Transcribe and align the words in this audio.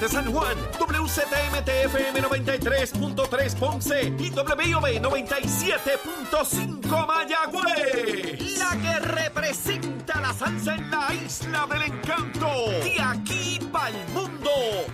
de 0.00 0.08
San 0.08 0.32
Juan, 0.32 0.56
WZMTFM 0.80 2.20
93.3 2.20 3.54
Ponce 3.54 4.12
y 4.18 4.32
WIOB 4.32 5.00
97.5 5.00 7.06
Mayagüez. 7.06 8.58
La 8.58 8.76
que 8.76 8.98
representa 8.98 10.20
la 10.20 10.34
salsa 10.34 10.74
en 10.74 10.90
la 10.90 11.14
isla 11.14 11.68
del 11.70 11.82
encanto. 11.82 12.48
De 12.82 13.00
aquí 13.00 13.60
para 13.70 13.90
el 13.90 14.08
mundo. 14.08 14.50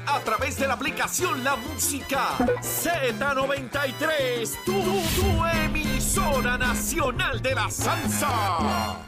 A 0.07 0.21
través 0.21 0.59
de 0.59 0.67
la 0.67 0.75
aplicación 0.75 1.43
La 1.45 1.57
Música 1.57 2.37
Z93. 2.61 4.65
Tu, 4.67 4.83
tu 4.83 5.47
emisora 5.65 6.59
nacional 6.59 7.41
de 7.41 7.55
la 7.55 7.71
salsa. 7.71 8.99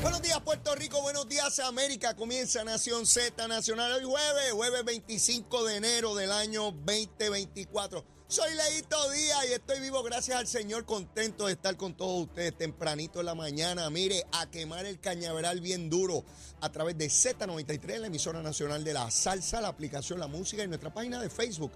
Buenos 0.00 0.22
días 0.22 0.40
Puerto 0.42 0.74
Rico, 0.76 1.02
buenos 1.02 1.28
días 1.28 1.58
América. 1.58 2.14
Comienza 2.14 2.62
Nación 2.62 3.04
Z 3.04 3.48
Nacional 3.48 3.92
hoy 3.94 4.04
jueves, 4.04 4.52
jueves 4.52 4.84
25 4.84 5.64
de 5.64 5.76
enero 5.76 6.14
del 6.14 6.30
año 6.30 6.70
2024. 6.70 8.04
Soy 8.28 8.54
Leito 8.54 9.10
Díaz 9.10 9.46
y 9.48 9.54
estoy 9.54 9.80
vivo 9.80 10.02
gracias 10.04 10.38
al 10.38 10.46
Señor, 10.46 10.84
contento 10.84 11.46
de 11.46 11.54
estar 11.54 11.76
con 11.76 11.96
todos 11.96 12.28
ustedes 12.28 12.56
tempranito 12.56 13.18
en 13.18 13.26
la 13.26 13.34
mañana. 13.34 13.90
Mire, 13.90 14.24
a 14.32 14.48
quemar 14.48 14.86
el 14.86 15.00
cañaveral 15.00 15.60
bien 15.60 15.90
duro 15.90 16.24
a 16.60 16.70
través 16.70 16.96
de 16.96 17.06
Z93, 17.06 17.98
la 17.98 18.06
emisora 18.06 18.40
nacional 18.40 18.84
de 18.84 18.92
la 18.92 19.10
salsa, 19.10 19.60
la 19.60 19.68
aplicación 19.68 20.20
La 20.20 20.28
Música 20.28 20.62
y 20.62 20.68
nuestra 20.68 20.94
página 20.94 21.20
de 21.20 21.28
Facebook 21.28 21.72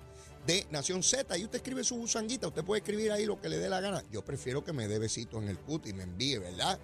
de 0.47 0.65
Nación 0.71 1.03
Z. 1.03 1.37
Y 1.39 1.45
usted 1.45 1.57
escribe 1.57 1.83
su 1.83 1.97
busanguita, 1.97 2.49
usted 2.49 2.65
puede 2.65 2.83
escribir 2.83 3.11
ahí 3.11 3.27
lo 3.27 3.41
que 3.41 3.49
le 3.49 3.59
dé 3.59 3.69
la 3.69 3.81
gana. 3.81 4.05
Yo 4.13 4.25
prefiero 4.25 4.63
que 4.63 4.73
me 4.73 4.87
dé 4.87 5.01
besitos 5.01 5.43
en 5.43 5.49
el 5.49 5.59
cut 5.59 5.87
y 5.89 5.93
me 5.93 6.05
envíe, 6.05 6.39
¿verdad? 6.39 6.79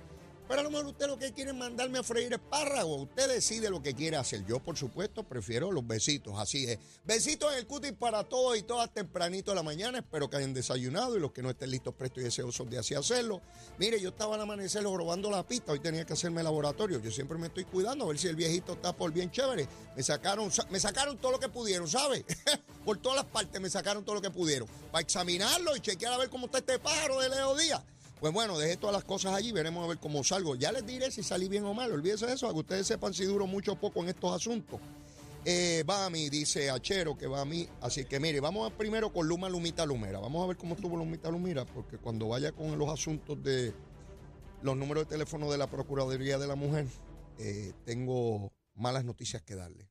Pero 0.48 0.60
a 0.60 0.64
lo 0.64 0.70
mejor 0.70 0.86
usted 0.86 1.06
lo 1.06 1.18
que 1.18 1.32
quiere 1.32 1.50
es 1.50 1.56
mandarme 1.56 1.98
a 1.98 2.02
freír 2.02 2.32
espárragos. 2.32 3.02
Usted 3.02 3.28
decide 3.28 3.68
lo 3.68 3.82
que 3.82 3.94
quiere 3.94 4.16
hacer. 4.16 4.46
Yo, 4.46 4.60
por 4.60 4.78
supuesto, 4.78 5.22
prefiero 5.22 5.70
los 5.70 5.86
besitos. 5.86 6.38
Así 6.38 6.64
es. 6.64 6.78
Besitos 7.04 7.52
en 7.52 7.58
el 7.58 7.66
cutis 7.66 7.92
para 7.92 8.24
todos 8.24 8.56
y 8.56 8.62
todas 8.62 8.92
tempranito 8.92 9.50
de 9.50 9.56
la 9.56 9.62
mañana. 9.62 9.98
Espero 9.98 10.30
que 10.30 10.38
hayan 10.38 10.54
desayunado 10.54 11.16
y 11.16 11.20
los 11.20 11.32
que 11.32 11.42
no 11.42 11.50
estén 11.50 11.70
listos, 11.70 11.94
prestos 11.94 12.22
y 12.22 12.24
deseosos 12.24 12.70
de 12.70 12.78
así 12.78 12.94
hacerlo. 12.94 13.42
Mire, 13.78 14.00
yo 14.00 14.08
estaba 14.08 14.36
al 14.36 14.40
amanecer 14.40 14.82
robando 14.84 15.30
la 15.30 15.46
pista. 15.46 15.72
Hoy 15.72 15.80
tenía 15.80 16.06
que 16.06 16.14
hacerme 16.14 16.42
laboratorio. 16.42 16.98
Yo 16.98 17.10
siempre 17.10 17.36
me 17.36 17.48
estoy 17.48 17.64
cuidando 17.64 18.06
a 18.06 18.08
ver 18.08 18.18
si 18.18 18.28
el 18.28 18.36
viejito 18.36 18.72
está 18.72 18.96
por 18.96 19.12
bien 19.12 19.30
chévere. 19.30 19.68
Me 19.94 20.02
sacaron, 20.02 20.50
me 20.70 20.80
sacaron 20.80 21.18
todo 21.18 21.32
lo 21.32 21.40
que 21.40 21.50
pudieron, 21.50 21.86
¿sabe? 21.86 22.24
por 22.86 22.96
todas 22.96 23.16
las 23.16 23.26
partes 23.26 23.60
me 23.60 23.68
sacaron 23.68 24.02
todo 24.02 24.14
lo 24.14 24.22
que 24.22 24.30
pudieron. 24.30 24.66
Para 24.90 25.02
examinarlo 25.02 25.76
y 25.76 25.80
chequear 25.80 26.14
a 26.14 26.16
ver 26.16 26.30
cómo 26.30 26.46
está 26.46 26.58
este 26.58 26.78
pájaro 26.78 27.20
de 27.20 27.28
Leo 27.28 27.54
Díaz. 27.54 27.82
Pues 28.20 28.32
bueno, 28.32 28.58
dejé 28.58 28.76
todas 28.76 28.94
las 28.94 29.04
cosas 29.04 29.34
allí, 29.34 29.52
veremos 29.52 29.84
a 29.84 29.88
ver 29.88 29.98
cómo 29.98 30.24
salgo. 30.24 30.56
Ya 30.56 30.72
les 30.72 30.84
diré 30.84 31.10
si 31.10 31.22
salí 31.22 31.48
bien 31.48 31.64
o 31.64 31.72
mal, 31.72 31.92
olvídense 31.92 32.26
de 32.26 32.32
eso, 32.32 32.46
para 32.46 32.54
que 32.54 32.60
ustedes 32.60 32.86
sepan 32.86 33.14
si 33.14 33.24
duro 33.24 33.46
mucho 33.46 33.72
o 33.72 33.76
poco 33.76 34.00
en 34.02 34.08
estos 34.08 34.34
asuntos. 34.34 34.80
Eh, 35.44 35.84
va 35.88 36.04
a 36.04 36.10
mí, 36.10 36.28
dice 36.28 36.68
Achero 36.68 37.16
que 37.16 37.26
va 37.26 37.40
a 37.40 37.44
mí. 37.44 37.68
Así 37.80 38.04
que 38.04 38.18
mire, 38.18 38.40
vamos 38.40 38.70
a 38.70 38.76
primero 38.76 39.12
con 39.12 39.28
Luma 39.28 39.48
Lumita 39.48 39.86
Lumera. 39.86 40.18
Vamos 40.18 40.42
a 40.42 40.48
ver 40.48 40.56
cómo 40.56 40.74
estuvo 40.74 40.96
Lumita 40.96 41.30
Lumira, 41.30 41.64
porque 41.64 41.96
cuando 41.96 42.28
vaya 42.28 42.52
con 42.52 42.76
los 42.76 42.88
asuntos 42.88 43.40
de 43.42 43.72
los 44.62 44.76
números 44.76 45.04
de 45.04 45.10
teléfono 45.10 45.50
de 45.50 45.58
la 45.58 45.68
Procuraduría 45.68 46.38
de 46.38 46.46
la 46.48 46.56
Mujer, 46.56 46.86
eh, 47.38 47.72
tengo 47.84 48.52
malas 48.74 49.04
noticias 49.04 49.42
que 49.42 49.54
darle. 49.54 49.88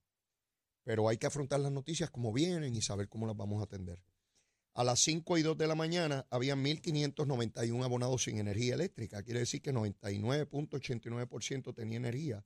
Pero 0.83 1.07
hay 1.07 1.17
que 1.17 1.27
afrontar 1.27 1.61
las 1.61 1.71
noticias 1.71 2.09
como 2.09 2.33
vienen 2.33 2.75
y 2.75 2.81
saber 2.81 3.07
cómo 3.07 3.25
las 3.25 3.37
vamos 3.37 3.61
a 3.61 3.63
atender. 3.63 3.99
A 4.77 4.83
las 4.83 4.99
5 4.99 5.39
y 5.39 5.41
2 5.41 5.57
de 5.57 5.65
la 5.65 5.73
mañana 5.73 6.27
había 6.29 6.55
1.591 6.55 7.83
abonados 7.83 8.25
sin 8.25 8.37
energía 8.37 8.75
eléctrica. 8.75 9.23
Quiere 9.23 9.39
decir 9.39 9.59
que 9.59 9.73
99.89% 9.73 11.73
tenía 11.73 11.97
energía. 11.97 12.45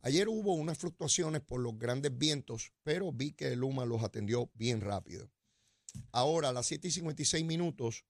Ayer 0.00 0.26
hubo 0.30 0.54
unas 0.54 0.78
fluctuaciones 0.78 1.42
por 1.42 1.60
los 1.60 1.78
grandes 1.78 2.16
vientos, 2.16 2.72
pero 2.82 3.12
vi 3.12 3.32
que 3.32 3.48
el 3.48 3.58
Luma 3.58 3.84
los 3.84 4.02
atendió 4.02 4.50
bien 4.54 4.80
rápido. 4.80 5.30
Ahora, 6.12 6.48
a 6.48 6.52
las 6.54 6.64
7 6.64 6.88
y 6.88 6.92
56 6.92 7.44
minutos, 7.44 8.06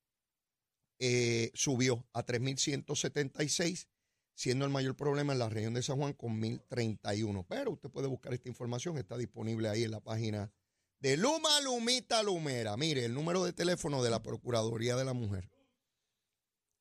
eh, 1.01 1.51
subió 1.55 2.07
a 2.13 2.25
3.176, 2.25 3.89
siendo 4.37 4.65
el 4.65 4.71
mayor 4.71 4.95
problema 4.95 5.33
en 5.33 5.41
la 5.41 5.49
región 5.49 5.75
de 5.75 5.83
San 5.83 5.97
Juan 5.97 6.13
con 6.13 6.41
1.031. 6.41 7.45
Pero 7.49 7.73
usted 7.73 7.91
puede 7.91 8.07
buscar 8.07 8.33
esta 8.33 8.49
información, 8.49 8.97
está 8.97 9.19
disponible 9.19 9.69
ahí 9.69 9.83
en 9.83 9.91
la 9.91 9.99
página 9.99 10.53
de 11.01 11.17
Luma 11.17 11.61
Lumita 11.61 12.23
Lumera. 12.23 12.77
Mire, 12.77 13.05
el 13.05 13.15
número 13.15 13.43
de 13.45 13.53
teléfono 13.53 14.01
de 14.03 14.11
la 14.11 14.23
Procuraduría 14.23 14.97
de 14.97 15.05
la 15.05 15.13
Mujer. 15.13 15.51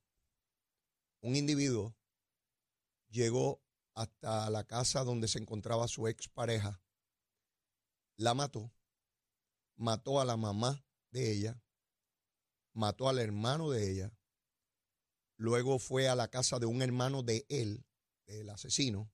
un 1.20 1.36
individuo 1.36 1.94
llegó 3.10 3.60
hasta 3.94 4.48
la 4.48 4.64
casa 4.64 5.04
donde 5.04 5.28
se 5.28 5.38
encontraba 5.38 5.86
su 5.88 6.08
expareja, 6.08 6.80
la 8.16 8.32
mató 8.34 8.72
mató 9.80 10.20
a 10.20 10.26
la 10.26 10.36
mamá 10.36 10.84
de 11.10 11.32
ella, 11.32 11.58
mató 12.74 13.08
al 13.08 13.18
hermano 13.18 13.70
de 13.70 13.90
ella, 13.90 14.12
luego 15.36 15.78
fue 15.78 16.06
a 16.06 16.14
la 16.14 16.28
casa 16.28 16.58
de 16.58 16.66
un 16.66 16.82
hermano 16.82 17.22
de 17.22 17.46
él, 17.48 17.86
del 18.26 18.50
asesino, 18.50 19.10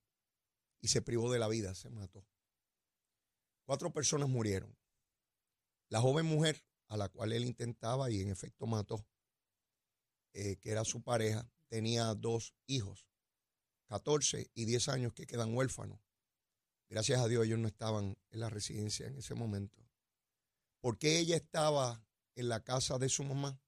y 0.81 0.89
se 0.89 1.03
privó 1.03 1.31
de 1.31 1.39
la 1.39 1.47
vida, 1.47 1.73
se 1.77 1.89
mató. 1.89 2.27
Cuatro 3.65 3.93
personas 3.93 4.29
murieron. 4.29 4.77
La 5.89 6.01
joven 6.01 6.27
mujer 6.27 6.65
a 6.89 6.97
la 6.97 7.09
cual 7.11 7.33
él 7.33 7.45
intentaba 7.45 8.11
y 8.11 8.21
en 8.21 8.29
efecto 8.29 8.67
mató, 8.67 9.07
eh, 10.33 10.57
que 10.57 10.71
era 10.71 10.85
su 10.85 11.01
pareja, 11.01 11.49
tenía 11.69 12.13
dos 12.15 12.57
hijos, 12.67 13.07
14 13.87 14.51
y 14.53 14.65
10 14.65 14.89
años 14.89 15.13
que 15.13 15.27
quedan 15.27 15.55
huérfanos. 15.55 16.01
Gracias 16.89 17.21
a 17.21 17.29
Dios 17.29 17.47
ellos 17.47 17.61
no 17.61 17.69
estaban 17.69 18.19
en 18.31 18.41
la 18.41 18.51
residencia 18.51 19.07
en 19.07 19.17
ese 19.17 19.37
momento. 19.37 19.86
¿Por 20.81 20.99
qué 20.99 21.19
ella 21.19 21.37
estaba 21.37 22.05
en 22.35 22.49
la 22.49 22.63
casa 22.63 22.99
de 22.99 23.09
su 23.09 23.25
mamá? 23.25 23.61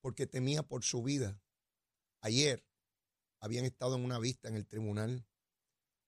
Porque 0.00 0.26
temía 0.26 0.62
por 0.62 0.84
su 0.84 1.02
vida. 1.02 1.40
Ayer 2.20 2.64
habían 3.40 3.64
estado 3.64 3.96
en 3.96 4.04
una 4.04 4.18
vista 4.18 4.48
en 4.48 4.54
el 4.54 4.66
tribunal. 4.66 5.26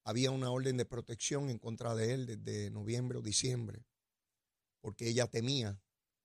Había 0.04 0.31
una 0.31 0.50
orden 0.50 0.76
de 0.76 0.84
protección 0.84 1.50
en 1.50 1.58
contra 1.58 1.94
de 1.94 2.14
él 2.14 2.26
desde 2.26 2.70
noviembre 2.70 3.19
o 3.19 3.22
diciembre, 3.22 3.84
porque 4.81 5.08
ella 5.08 5.26
temía 5.26 5.81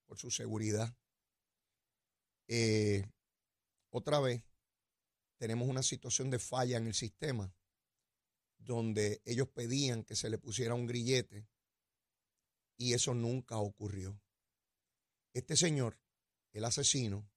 por 0.06 0.18
su 0.18 0.32
seguridad. 0.32 0.96
Eh, 2.48 3.06
otra 3.90 4.20
vez, 4.20 4.44
tenemos 5.38 5.68
una 5.68 5.84
situación 5.84 6.30
de 6.30 6.40
falla 6.40 6.78
en 6.78 6.88
el 6.88 6.94
sistema, 6.94 7.54
donde 8.58 9.22
ellos 9.26 9.50
pedían 9.50 10.04
que 10.04 10.16
se 10.16 10.30
le 10.30 10.38
pusiera 10.38 10.74
un 10.74 10.88
grillete 10.88 11.48
y 12.78 12.94
eso 12.94 13.14
nunca 13.14 13.58
ocurrió. 13.58 14.22
Este 15.34 15.56
señor, 15.56 16.00
el 16.54 16.66
asesino, 16.66 17.30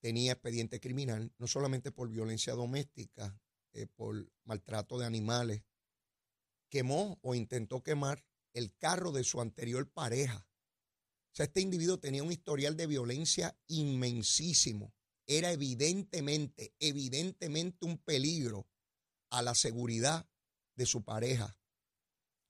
tenía 0.00 0.32
expediente 0.32 0.80
criminal, 0.80 1.32
no 1.38 1.46
solamente 1.46 1.90
por 1.90 2.08
violencia 2.08 2.52
doméstica, 2.54 3.40
eh, 3.72 3.86
por 3.86 4.30
maltrato 4.44 4.98
de 4.98 5.06
animales, 5.06 5.64
quemó 6.68 7.18
o 7.22 7.34
intentó 7.34 7.82
quemar 7.82 8.24
el 8.52 8.76
carro 8.76 9.12
de 9.12 9.24
su 9.24 9.40
anterior 9.40 9.90
pareja. 9.90 10.48
O 11.32 11.36
sea, 11.36 11.46
este 11.46 11.60
individuo 11.60 11.98
tenía 11.98 12.22
un 12.22 12.30
historial 12.30 12.76
de 12.76 12.86
violencia 12.86 13.58
inmensísimo. 13.66 14.94
Era 15.26 15.50
evidentemente, 15.52 16.74
evidentemente 16.78 17.86
un 17.86 17.98
peligro 17.98 18.68
a 19.30 19.42
la 19.42 19.54
seguridad 19.54 20.28
de 20.76 20.86
su 20.86 21.02
pareja. 21.02 21.58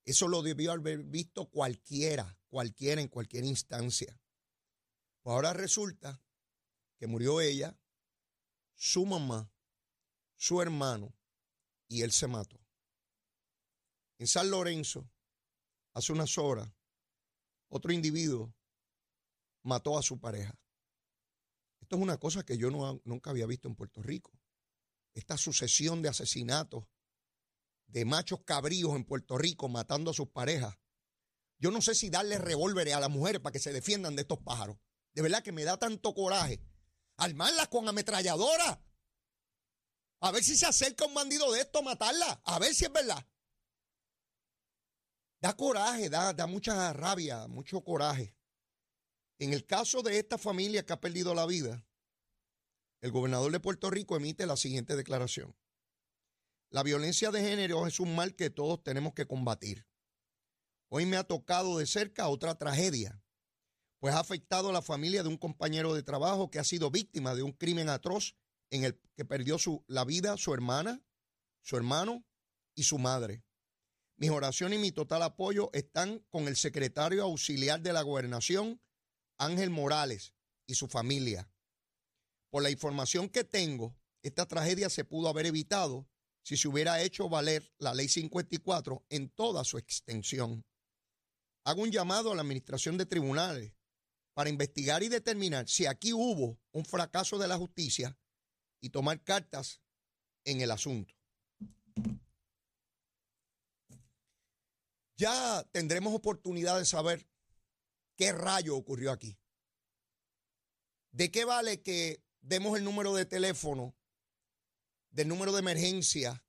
Eso 0.05 0.29
lo 0.29 0.43
debió 0.43 0.73
haber 0.73 1.03
visto 1.03 1.49
cualquiera, 1.51 2.39
cualquiera 2.49 3.01
en 3.01 3.09
cualquier 3.09 3.45
instancia. 3.45 4.21
Pues 5.23 5.35
ahora 5.35 5.55
resulta 5.55 6.23
que 6.99 7.07
murió 7.07 7.41
ella, 7.41 7.79
su 8.75 9.07
mamá, 9.07 9.51
su 10.37 10.61
hermano, 10.61 11.15
y 11.89 12.03
él 12.03 12.13
se 12.13 12.27
mató. 12.27 12.61
En 14.19 14.27
San 14.27 14.51
Lorenzo, 14.51 15.11
hace 15.93 16.13
unas 16.13 16.37
horas, 16.39 16.71
otro 17.69 17.93
individuo 17.93 18.55
mató 19.63 19.99
a 19.99 20.03
su 20.03 20.21
pareja. 20.21 20.59
Esto 21.81 21.97
es 21.97 22.03
una 22.03 22.19
cosa 22.19 22.45
que 22.45 22.59
yo 22.59 22.71
nunca 23.05 23.31
había 23.31 23.47
visto 23.47 23.69
en 23.69 23.75
Puerto 23.75 24.03
Rico. 24.03 24.33
Esta 25.15 25.37
sucesión 25.37 26.03
de 26.03 26.09
asesinatos 26.09 26.85
de 27.87 28.05
machos 28.05 28.41
cabríos 28.45 28.95
en 28.97 29.05
Puerto 29.05 29.39
Rico 29.39 29.69
matando 29.69 30.11
a 30.11 30.15
sus 30.15 30.29
parejas. 30.29 30.77
Yo 31.59 31.71
no 31.71 31.81
sé 31.81 31.95
si 31.95 32.11
darle 32.11 32.39
revólveres 32.39 32.95
a 32.95 33.01
las 33.01 33.11
mujeres 33.11 33.41
para 33.41 33.53
que 33.53 33.59
se 33.59 33.73
defiendan 33.73 34.17
de 34.17 34.23
estos 34.23 34.39
pájaros. 34.41 34.77
De 35.15 35.23
verdad 35.23 35.43
que 35.43 35.53
me 35.53 35.65
da 35.65 35.77
tanto 35.79 36.13
coraje. 36.13 36.61
Armarlas 37.17 37.69
con 37.69 37.89
ametralladora. 37.89 38.83
A 40.21 40.31
ver 40.33 40.43
si 40.43 40.57
se 40.57 40.67
acerca 40.67 41.07
un 41.07 41.15
bandido 41.15 41.51
de 41.53 41.61
esto 41.61 41.79
a 41.79 41.83
matarla. 41.83 42.41
A 42.45 42.59
ver 42.59 42.75
si 42.75 42.85
es 42.85 42.93
verdad. 42.93 43.25
Da 45.41 45.55
coraje, 45.55 46.09
da, 46.09 46.33
da 46.33 46.47
mucha 46.47 46.93
rabia, 46.93 47.47
mucho 47.47 47.83
coraje. 47.83 48.35
En 49.39 49.53
el 49.53 49.67
caso 49.67 50.03
de 50.03 50.19
esta 50.19 50.39
familia 50.39 50.85
que 50.85 50.93
ha 50.93 51.01
perdido 51.01 51.35
la 51.35 51.47
vida, 51.47 51.87
el 53.01 53.11
gobernador 53.11 53.53
de 53.53 53.61
Puerto 53.61 53.91
Rico 53.91 54.17
emite 54.17 54.47
la 54.47 54.57
siguiente 54.57 54.97
declaración. 54.97 55.55
La 56.75 56.83
violencia 56.83 57.31
de 57.31 57.41
género 57.41 57.87
es 57.87 58.01
un 58.01 58.17
mal 58.17 58.35
que 58.35 58.51
todos 58.51 58.83
tenemos 58.83 59.15
que 59.15 59.29
combatir. 59.29 59.87
Hoy 60.89 61.07
me 61.07 61.17
ha 61.17 61.23
tocado 61.23 61.79
de 61.79 61.87
cerca 61.87 62.27
otra 62.27 62.57
tragedia, 62.57 63.23
pues 64.01 64.13
ha 64.13 64.19
afectado 64.19 64.71
a 64.71 64.73
la 64.73 64.83
familia 64.83 65.23
de 65.23 65.29
un 65.29 65.37
compañero 65.37 65.95
de 65.95 66.03
trabajo 66.03 66.51
que 66.51 66.59
ha 66.59 66.65
sido 66.65 66.91
víctima 66.91 67.37
de 67.37 67.45
un 67.45 67.53
crimen 67.53 67.89
atroz 67.89 68.35
en 68.71 68.83
el 68.83 69.01
que 69.15 69.25
perdió 69.25 69.57
su, 69.57 69.85
la 69.87 70.05
vida 70.05 70.37
su 70.37 70.53
hermana, 70.53 71.01
su 71.63 71.77
hermano 71.77 72.27
y 72.75 72.83
su 72.83 72.99
madre. 72.99 73.45
Mis 74.17 74.31
oraciones 74.31 74.81
y 74.81 74.83
mi 74.83 74.91
total 74.91 75.23
apoyo 75.23 75.71
están 75.75 76.27
con 76.29 76.49
el 76.49 76.57
secretario 76.57 77.23
auxiliar 77.23 77.83
de 77.83 77.93
la 77.93 78.03
gobernación, 78.03 78.83
Ángel 79.39 79.71
Morales, 79.71 80.35
y 80.67 80.75
su 80.75 80.89
familia. 80.89 81.49
Por 82.51 82.65
la 82.65 82.71
información 82.71 83.29
que 83.29 83.45
tengo, 83.45 83.95
esta 84.25 84.49
tragedia 84.49 84.91
se 84.91 85.05
pudo 85.05 85.29
haber 85.29 85.47
evitado 85.47 86.09
si 86.45 86.59
se 86.59 86.69
hubiera 86.69 87.03
hecho 87.03 87.29
valer 87.29 87.73
la 87.79 87.95
ley 87.95 88.07
54 88.07 89.07
en 89.09 89.31
toda 89.31 89.65
su 89.65 89.79
extensión. 89.79 90.65
Hago 91.65 91.83
un 91.83 91.91
llamado 91.91 92.31
a 92.31 92.35
la 92.35 92.43
administración 92.43 92.99
de 92.99 93.07
tribunales 93.07 93.73
para 94.35 94.51
investigar 94.51 95.03
y 95.03 95.09
determinar 95.09 95.67
si 95.69 95.87
aquí 95.87 96.13
hubo 96.13 96.61
un 96.73 96.85
fracaso 96.85 97.39
de 97.39 97.49
la 97.49 97.57
justicia 97.57 98.17
y 98.83 98.91
tomar 98.91 99.23
cartas 99.25 99.81
en 100.45 100.61
el 100.61 100.71
asunto. 100.71 101.15
Ya 105.17 105.65
tendremos 105.73 106.13
oportunidad 106.13 106.79
de 106.79 106.85
saber 106.85 107.27
qué 108.17 108.33
rayo 108.33 108.77
ocurrió 108.77 109.13
aquí. 109.13 109.39
¿De 111.13 111.31
qué 111.31 111.47
vale 111.47 111.81
que 111.81 112.23
demos 112.43 112.77
el 112.77 112.85
número 112.85 113.15
de 113.15 113.25
teléfono 113.25 113.97
del 115.15 115.29
número 115.29 115.53
de 115.53 115.61
emergencia 115.61 116.45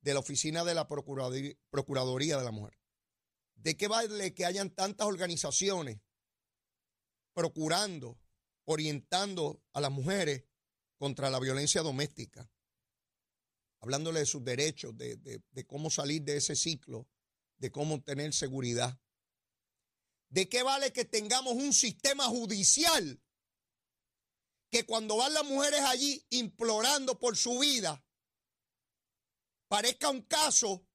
de 0.00 0.12
la 0.12 0.20
oficina 0.20 0.64
de 0.64 0.74
la 0.74 0.88
Procuraduría 0.88 2.36
de 2.36 2.44
la 2.44 2.50
Mujer? 2.50 2.76
¿De 3.54 3.76
qué 3.76 3.86
vale 3.86 4.34
que 4.34 4.44
hayan 4.44 4.70
tantas 4.70 5.06
organizaciones 5.06 6.00
procurando, 7.32 8.18
orientando 8.64 9.62
a 9.72 9.80
las 9.80 9.92
mujeres 9.92 10.44
contra 10.96 11.30
la 11.30 11.38
violencia 11.38 11.82
doméstica? 11.82 12.50
Hablándole 13.78 14.20
de 14.20 14.26
sus 14.26 14.44
derechos, 14.44 14.96
de, 14.96 15.16
de 15.16 15.66
cómo 15.66 15.90
salir 15.90 16.22
de 16.22 16.36
ese 16.36 16.56
ciclo, 16.56 17.08
de 17.58 17.70
cómo 17.70 18.02
tener 18.02 18.34
seguridad. 18.34 18.98
¿De 20.28 20.48
qué 20.48 20.62
vale 20.62 20.92
que 20.92 21.04
tengamos 21.04 21.54
un 21.54 21.72
sistema 21.72 22.24
judicial 22.24 23.20
que 24.70 24.86
cuando 24.86 25.16
van 25.16 25.34
las 25.34 25.44
mujeres 25.44 25.80
allí 25.80 26.24
implorando 26.30 27.18
por 27.18 27.36
su 27.36 27.58
vida, 27.58 28.04
parezca 29.68 30.08
un 30.08 30.22
caso 30.22 30.86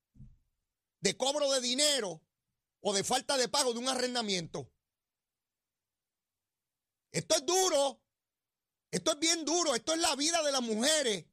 de 1.02 1.18
cobro 1.18 1.52
de 1.52 1.62
dinero 1.62 2.22
o 2.82 2.94
de 2.94 3.04
falta 3.04 3.38
de 3.38 3.50
pago 3.50 3.74
de 3.74 3.80
un 3.80 3.90
arrendamiento. 3.90 4.72
Esto 7.12 7.36
es 7.36 7.46
duro, 7.46 8.02
esto 8.92 9.12
es 9.12 9.20
bien 9.20 9.46
duro, 9.46 9.76
esto 9.76 9.94
es 9.94 10.00
la 10.00 10.16
vida 10.16 10.42
de 10.44 10.52
las 10.52 10.62
mujeres. 10.62 11.26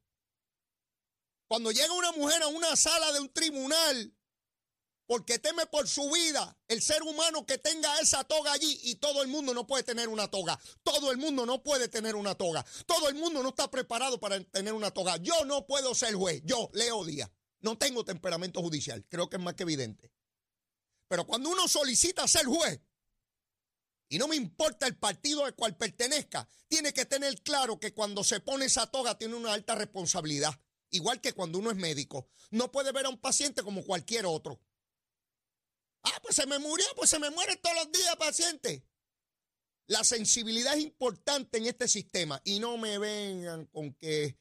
Cuando 1.47 1.71
llega 1.71 1.93
una 1.93 2.11
mujer 2.11 2.41
a 2.43 2.47
una 2.47 2.75
sala 2.75 3.11
de 3.11 3.19
un 3.19 3.31
tribunal 3.31 4.13
porque 5.05 5.39
teme 5.39 5.65
por 5.65 5.87
su 5.87 6.09
vida 6.11 6.57
el 6.67 6.81
ser 6.81 7.03
humano 7.03 7.45
que 7.45 7.57
tenga 7.57 7.99
esa 7.99 8.23
toga 8.23 8.53
allí 8.53 8.79
y 8.83 8.95
todo 8.95 9.21
el 9.21 9.27
mundo 9.27 9.53
no 9.53 9.67
puede 9.67 9.83
tener 9.83 10.09
una 10.09 10.29
toga. 10.29 10.59
Todo 10.83 11.11
el 11.11 11.17
mundo 11.17 11.45
no 11.45 11.61
puede 11.61 11.87
tener 11.87 12.15
una 12.15 12.35
toga. 12.35 12.65
Todo 12.85 13.09
el 13.09 13.15
mundo 13.15 13.43
no 13.43 13.49
está 13.49 13.69
preparado 13.69 14.19
para 14.19 14.41
tener 14.45 14.73
una 14.73 14.91
toga. 14.91 15.17
Yo 15.17 15.45
no 15.45 15.65
puedo 15.65 15.93
ser 15.93 16.15
juez. 16.15 16.41
Yo, 16.45 16.69
Leo 16.73 17.03
Díaz, 17.03 17.29
no 17.61 17.77
tengo 17.77 18.05
temperamento 18.05 18.61
judicial. 18.61 19.05
Creo 19.09 19.29
que 19.29 19.37
es 19.37 19.43
más 19.43 19.55
que 19.55 19.63
evidente. 19.63 20.11
Pero 21.07 21.27
cuando 21.27 21.49
uno 21.49 21.67
solicita 21.67 22.27
ser 22.27 22.45
juez, 22.45 22.79
y 24.09 24.17
no 24.17 24.27
me 24.27 24.35
importa 24.35 24.85
el 24.85 24.95
partido 24.95 25.45
al 25.45 25.55
cual 25.55 25.75
pertenezca, 25.75 26.47
tiene 26.67 26.93
que 26.93 27.05
tener 27.05 27.41
claro 27.41 27.79
que 27.79 27.93
cuando 27.93 28.23
se 28.23 28.39
pone 28.39 28.65
esa 28.65 28.87
toga 28.87 29.17
tiene 29.17 29.35
una 29.35 29.53
alta 29.53 29.75
responsabilidad. 29.75 30.53
Igual 30.91 31.19
que 31.19 31.33
cuando 31.33 31.57
uno 31.57 31.71
es 31.71 31.77
médico. 31.77 32.29
No 32.51 32.71
puede 32.71 32.91
ver 32.91 33.07
a 33.07 33.09
un 33.09 33.17
paciente 33.17 33.63
como 33.63 33.83
cualquier 33.83 34.27
otro. 34.27 34.59
Ah, 36.03 36.19
pues 36.21 36.35
se 36.35 36.45
me 36.45 36.59
murió, 36.59 36.85
pues 36.95 37.09
se 37.09 37.19
me 37.19 37.29
muere 37.29 37.55
todos 37.57 37.75
los 37.75 37.91
días, 37.91 38.15
paciente. 38.17 38.85
La 39.87 40.03
sensibilidad 40.03 40.75
es 40.75 40.83
importante 40.83 41.57
en 41.57 41.65
este 41.65 41.87
sistema 41.87 42.41
y 42.43 42.59
no 42.59 42.77
me 42.77 42.97
vengan 42.97 43.65
con 43.67 43.93
que, 43.93 44.37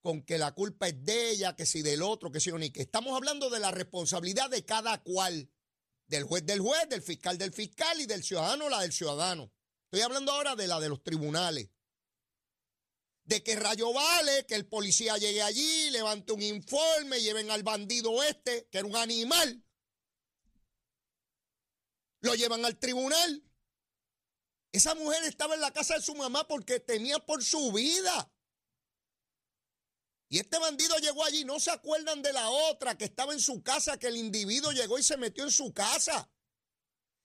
con 0.00 0.22
que 0.22 0.38
la 0.38 0.52
culpa 0.52 0.88
es 0.88 1.04
de 1.04 1.30
ella, 1.30 1.56
que 1.56 1.66
si 1.66 1.82
del 1.82 2.02
otro, 2.02 2.30
que 2.30 2.40
si 2.40 2.50
o 2.50 2.58
ni 2.58 2.70
que. 2.70 2.82
Estamos 2.82 3.14
hablando 3.16 3.50
de 3.50 3.60
la 3.60 3.70
responsabilidad 3.70 4.50
de 4.50 4.64
cada 4.64 5.02
cual, 5.02 5.50
del 6.06 6.24
juez 6.24 6.44
del 6.46 6.60
juez, 6.60 6.88
del 6.88 7.02
fiscal 7.02 7.38
del 7.38 7.52
fiscal 7.52 8.00
y 8.00 8.06
del 8.06 8.22
ciudadano 8.22 8.68
la 8.68 8.82
del 8.82 8.92
ciudadano. 8.92 9.52
Estoy 9.84 10.02
hablando 10.02 10.32
ahora 10.32 10.56
de 10.56 10.66
la 10.66 10.80
de 10.80 10.88
los 10.88 11.02
tribunales. 11.02 11.70
De 13.24 13.42
que 13.42 13.56
rayo 13.56 13.92
vale 13.92 14.44
que 14.46 14.54
el 14.54 14.66
policía 14.66 15.16
llegue 15.16 15.42
allí, 15.42 15.90
levante 15.90 16.32
un 16.32 16.42
informe, 16.42 17.20
lleven 17.20 17.50
al 17.50 17.62
bandido 17.62 18.22
este, 18.22 18.68
que 18.70 18.78
era 18.78 18.86
un 18.86 18.96
animal, 18.96 19.64
lo 22.24 22.34
llevan 22.34 22.64
al 22.64 22.78
tribunal. 22.78 23.44
Esa 24.72 24.94
mujer 24.94 25.24
estaba 25.24 25.54
en 25.54 25.60
la 25.60 25.72
casa 25.72 25.94
de 25.94 26.02
su 26.02 26.14
mamá 26.14 26.48
porque 26.48 26.80
temía 26.80 27.18
por 27.18 27.44
su 27.44 27.70
vida. 27.70 28.32
Y 30.30 30.38
este 30.38 30.58
bandido 30.58 30.96
llegó 30.98 31.22
allí, 31.22 31.44
no 31.44 31.60
se 31.60 31.70
acuerdan 31.70 32.22
de 32.22 32.32
la 32.32 32.48
otra 32.48 32.96
que 32.96 33.04
estaba 33.04 33.34
en 33.34 33.40
su 33.40 33.62
casa, 33.62 33.98
que 33.98 34.08
el 34.08 34.16
individuo 34.16 34.72
llegó 34.72 34.98
y 34.98 35.02
se 35.02 35.18
metió 35.18 35.44
en 35.44 35.52
su 35.52 35.72
casa. 35.72 36.30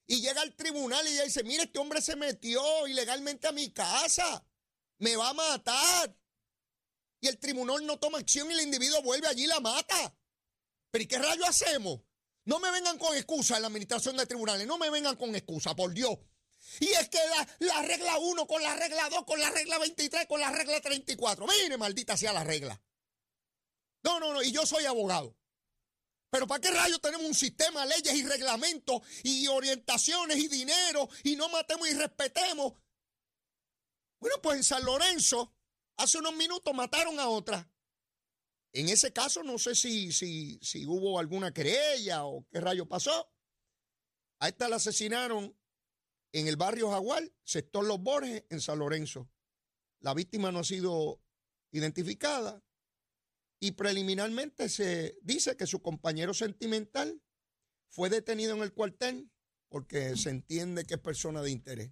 Y 0.06 0.22
llega 0.22 0.42
al 0.42 0.56
tribunal 0.56 1.07
y 1.07 1.12
ella 1.12 1.24
dice, 1.24 1.44
mire, 1.44 1.63
este 1.63 1.80
hombre 1.80 2.01
se 2.01 2.16
metió 2.16 2.62
ilegalmente 2.86 3.48
a 3.48 3.51
mi 3.51 3.72
casa, 3.72 4.46
me 4.98 5.16
va 5.16 5.30
a 5.30 5.34
matar. 5.34 6.16
Y 7.22 7.28
el 7.30 7.40
tribunal 7.40 7.86
no 7.86 7.98
toma 8.00 8.19
acción 8.19 8.51
y 8.51 8.54
el 8.54 8.62
individuo 8.62 9.01
vuelve 9.01 9.28
allí 9.28 9.46
y 9.46 9.48
la 9.48 9.62
mata. 9.62 10.16
Pero 10.92 11.04
¿y 11.04 11.07
qué 11.07 11.18
rayo 11.18 11.46
hacemos? 11.46 12.01
No 12.50 12.60
me 12.60 12.72
vengan 12.72 12.98
con 12.98 13.16
excusas 13.16 13.57
en 13.57 13.62
la 13.62 13.68
administración 13.68 14.18
de 14.18 14.25
tribunales, 14.25 14.66
no 14.66 14.80
me 14.80 14.90
vengan 14.90 15.15
con 15.15 15.36
excusas, 15.36 15.75
por 15.75 15.94
Dios. 15.94 16.18
Y 16.79 16.88
es 16.88 17.08
que 17.08 17.20
la, 17.60 17.84
regla 17.84 18.18
1 18.18 18.48
con 18.48 18.63
la 18.63 18.74
regla 18.74 19.08
2, 19.08 19.24
con 19.24 19.39
la 19.39 19.51
regla 19.51 19.77
23, 19.77 20.25
con 20.25 20.41
la 20.41 20.51
regla 20.51 20.82
34. 20.82 21.46
Mire, 21.46 21.77
maldita 21.77 22.18
sea 22.18 22.34
la 22.34 22.44
regla. 22.44 22.82
No, 24.01 24.20
no, 24.20 24.34
no, 24.34 24.41
y 24.41 24.51
yo 24.51 24.65
soy 24.65 24.84
abogado. 24.86 25.38
Pero 26.32 26.48
¿para 26.48 26.60
qué 26.60 26.72
rayos 26.72 27.00
tenemos 27.00 27.27
un 27.27 27.36
sistema, 27.36 27.86
leyes 27.86 28.15
y 28.15 28.25
reglamentos 28.25 29.03
y 29.22 29.46
orientaciones 29.46 30.38
y 30.38 30.48
dinero 30.48 31.08
y 31.24 31.36
no 31.36 31.50
matemos 31.50 31.88
y 31.88 31.94
respetemos? 31.94 32.74
Bueno, 34.20 34.41
pues 34.41 34.58
en 34.58 34.63
San 34.63 34.84
Lorenzo, 34.84 35.53
hace 35.98 36.18
unos 36.18 36.34
minutos 36.34 36.74
mataron 36.74 37.20
a 37.20 37.29
otra. 37.29 37.70
En 38.74 38.90
ese 38.90 39.12
caso, 39.12 39.44
no 39.44 39.58
sé 39.58 39.76
si, 39.76 40.12
si, 40.12 40.60
si 40.62 40.86
hubo 40.86 41.20
alguna 41.20 41.54
querella 41.54 42.26
o 42.26 42.46
qué 42.52 42.60
rayo 42.60 42.88
pasó. 42.88 43.32
A 44.40 44.48
esta 44.48 44.70
la 44.70 44.78
asesinaron 44.78 45.58
en 46.32 46.48
el 46.48 46.56
barrio 46.56 46.92
Jaguar, 46.92 47.24
sector 47.44 47.86
Los 47.86 48.00
Borges, 48.00 48.44
en 48.50 48.62
San 48.62 48.80
Lorenzo. 48.80 49.30
La 50.00 50.14
víctima 50.14 50.52
no 50.52 50.60
ha 50.60 50.64
sido 50.64 51.22
identificada 51.72 52.64
y 53.60 53.72
preliminarmente 53.72 54.70
se 54.70 55.18
dice 55.22 55.58
que 55.58 55.68
su 55.68 55.82
compañero 55.82 56.34
sentimental 56.34 57.22
fue 57.90 58.10
detenido 58.10 58.56
en 58.56 58.62
el 58.62 58.74
cuartel 58.74 59.30
porque 59.68 60.16
se 60.16 60.30
entiende 60.30 60.86
que 60.86 60.96
es 60.96 61.00
persona 61.00 61.42
de 61.42 61.52
interés. 61.52 61.92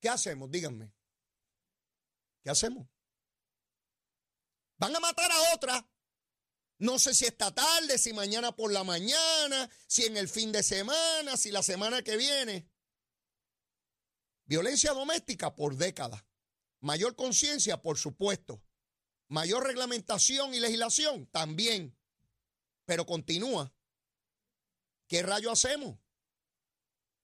¿Qué 0.00 0.08
hacemos? 0.08 0.50
Díganme. 0.50 0.92
¿Qué 2.42 2.50
hacemos? 2.50 2.88
Van 4.82 4.96
a 4.96 4.98
matar 4.98 5.30
a 5.30 5.54
otra. 5.54 5.88
No 6.78 6.98
sé 6.98 7.14
si 7.14 7.24
esta 7.24 7.54
tarde, 7.54 7.98
si 7.98 8.12
mañana 8.12 8.50
por 8.50 8.72
la 8.72 8.82
mañana, 8.82 9.70
si 9.86 10.06
en 10.06 10.16
el 10.16 10.28
fin 10.28 10.50
de 10.50 10.64
semana, 10.64 11.36
si 11.36 11.52
la 11.52 11.62
semana 11.62 12.02
que 12.02 12.16
viene. 12.16 12.68
Violencia 14.44 14.92
doméstica 14.92 15.54
por 15.54 15.76
décadas. 15.76 16.24
Mayor 16.80 17.14
conciencia, 17.14 17.80
por 17.80 17.96
supuesto. 17.96 18.60
Mayor 19.28 19.64
reglamentación 19.64 20.52
y 20.52 20.58
legislación, 20.58 21.28
también. 21.28 21.96
Pero 22.84 23.06
continúa. 23.06 23.72
¿Qué 25.06 25.22
rayo 25.22 25.52
hacemos? 25.52 25.96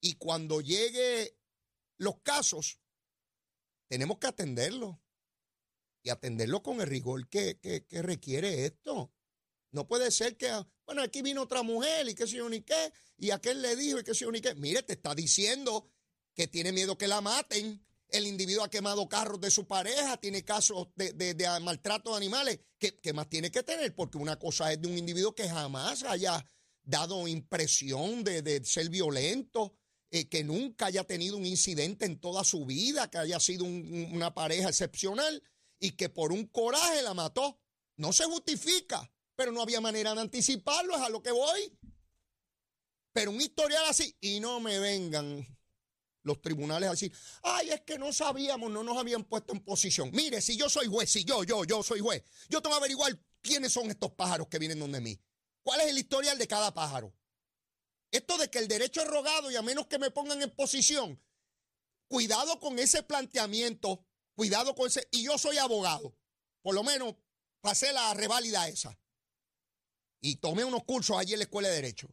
Y 0.01 0.15
cuando 0.15 0.61
llegue 0.61 1.37
los 1.97 2.21
casos, 2.21 2.79
tenemos 3.89 4.19
que 4.21 4.29
atenderlos 4.29 4.97
atenderlo 6.11 6.63
con 6.63 6.81
el 6.81 6.87
rigor 6.87 7.29
que, 7.29 7.59
requiere 7.91 8.65
esto. 8.67 9.13
No 9.71 9.87
puede 9.87 10.11
ser 10.11 10.37
que 10.37 10.51
Bueno, 10.87 11.03
aquí 11.03 11.23
vino 11.23 11.43
otra 11.43 11.63
mujer 11.63 12.09
y 12.09 12.15
qué 12.15 12.27
sé 12.27 12.37
yo 12.37 12.49
ni 12.49 12.63
qué, 12.63 12.93
y 13.19 13.31
aquel 13.31 13.61
le 13.61 13.77
dijo 13.77 13.99
y 13.99 14.05
qué 14.05 14.15
sé 14.15 14.27
ni 14.31 14.41
qué. 14.41 14.55
Mire, 14.55 14.83
te 14.83 14.95
está 14.95 15.15
diciendo 15.15 15.91
que 16.35 16.47
tiene 16.47 16.73
miedo 16.73 16.97
que 16.97 17.09
la 17.09 17.21
maten. 17.21 17.85
El 18.09 18.27
individuo 18.27 18.65
ha 18.65 18.71
quemado 18.71 19.07
carros 19.09 19.41
de 19.41 19.51
su 19.51 19.67
pareja, 19.67 20.17
tiene 20.17 20.43
casos 20.43 20.89
de, 20.95 21.35
maltrato 21.61 22.13
de 22.13 22.17
animales. 22.17 22.61
¿Qué, 22.79 23.13
más 23.13 23.29
tiene 23.29 23.51
que 23.51 23.63
tener? 23.63 23.95
Porque 23.95 24.17
una 24.17 24.39
cosa 24.39 24.73
es 24.73 24.81
de 24.81 24.89
un 24.89 24.97
individuo 24.97 25.35
que 25.35 25.49
jamás 25.49 26.05
haya 26.05 26.43
dado 26.83 27.29
impresión 27.29 28.25
de, 28.25 28.65
ser 28.65 28.89
violento, 28.89 29.75
eh, 30.11 30.27
que 30.27 30.43
nunca 30.43 30.87
haya 30.87 31.05
tenido 31.05 31.37
un 31.37 31.45
incidente 31.45 32.07
en 32.07 32.19
toda 32.19 32.45
su 32.45 32.65
vida, 32.65 33.11
que 33.11 33.19
haya 33.19 33.39
sido 33.41 33.65
una 33.65 34.33
pareja 34.33 34.71
excepcional 34.71 35.43
y 35.81 35.93
que 35.93 36.09
por 36.09 36.33
un 36.33 36.47
coraje 36.47 37.03
la 37.03 37.15
mató. 37.15 37.61
No 37.97 38.13
se 38.13 38.25
justifica, 38.25 39.11
pero 39.35 39.53
no 39.53 39.63
había 39.63 39.81
manera 39.81 40.15
de 40.15 40.21
anticiparlo, 40.21 40.95
es 40.95 41.03
a 41.03 41.09
lo 41.09 41.23
que 41.23 41.33
voy. 41.33 41.77
Pero 43.13 43.31
un 43.31 43.41
historial 43.41 43.85
así, 43.89 44.17
y 44.21 44.41
no 44.41 44.61
me 44.61 44.79
vengan 44.79 45.47
los 46.23 46.41
tribunales 46.41 46.89
a 46.89 46.93
decir, 46.93 47.13
ay, 47.43 47.71
es 47.71 47.81
que 47.81 47.99
no 47.99 48.13
sabíamos, 48.13 48.71
no 48.71 48.85
nos 48.85 48.97
habían 48.97 49.25
puesto 49.25 49.53
en 49.53 49.61
posición. 49.61 50.11
Mire, 50.13 50.41
si 50.41 50.57
yo 50.57 50.69
soy 50.69 50.87
juez, 50.87 51.11
si 51.11 51.25
yo, 51.25 51.43
yo, 51.43 51.65
yo 51.65 51.83
soy 51.83 52.01
juez, 52.01 52.23
yo 52.49 52.61
tengo 52.61 52.77
que 52.77 52.81
averiguar 52.81 53.19
quiénes 53.41 53.73
son 53.73 53.91
estos 53.91 54.13
pájaros 54.13 54.49
que 54.49 54.59
vienen 54.59 54.79
donde 54.79 55.01
mí. 55.01 55.19
¿Cuál 55.63 55.81
es 55.81 55.89
el 55.89 55.99
historial 55.99 56.39
de 56.39 56.47
cada 56.47 56.73
pájaro? 56.73 57.13
Esto 58.11 58.39
de 58.39 58.49
que 58.49 58.59
el 58.59 58.69
derecho 58.69 59.03
es 59.03 59.09
rogado 59.09 59.51
y 59.51 59.57
a 59.57 59.63
menos 59.63 59.87
que 59.87 59.99
me 59.99 60.11
pongan 60.11 60.41
en 60.41 60.51
posición, 60.51 61.21
cuidado 62.07 62.59
con 62.59 62.79
ese 62.79 63.03
planteamiento, 63.03 64.07
cuidado 64.39 64.73
con 64.77 64.87
ese, 64.87 65.09
y 65.11 65.25
yo 65.25 65.37
soy 65.37 65.59
abogado, 65.59 66.17
por 66.63 66.73
lo 66.73 66.85
menos 66.85 67.17
pasé 67.61 67.93
la 67.93 68.15
reválida 68.15 68.69
esa. 68.69 68.97
Y 70.21 70.37
tomé 70.37 70.63
unos 70.63 70.85
cursos 70.85 71.17
allí 71.19 71.33
en 71.33 71.41
la 71.41 71.45
Escuela 71.47 71.69
de 71.69 71.75
Derecho. 71.75 72.09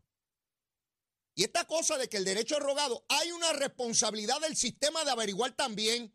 Y 1.35 1.43
esta 1.43 1.67
cosa 1.67 1.99
de 1.99 2.09
que 2.09 2.17
el 2.17 2.25
derecho 2.25 2.55
es 2.55 2.63
rogado, 2.63 3.05
hay 3.09 3.31
una 3.31 3.53
responsabilidad 3.53 4.41
del 4.41 4.57
sistema 4.57 5.05
de 5.05 5.11
averiguar 5.11 5.55
también. 5.55 6.11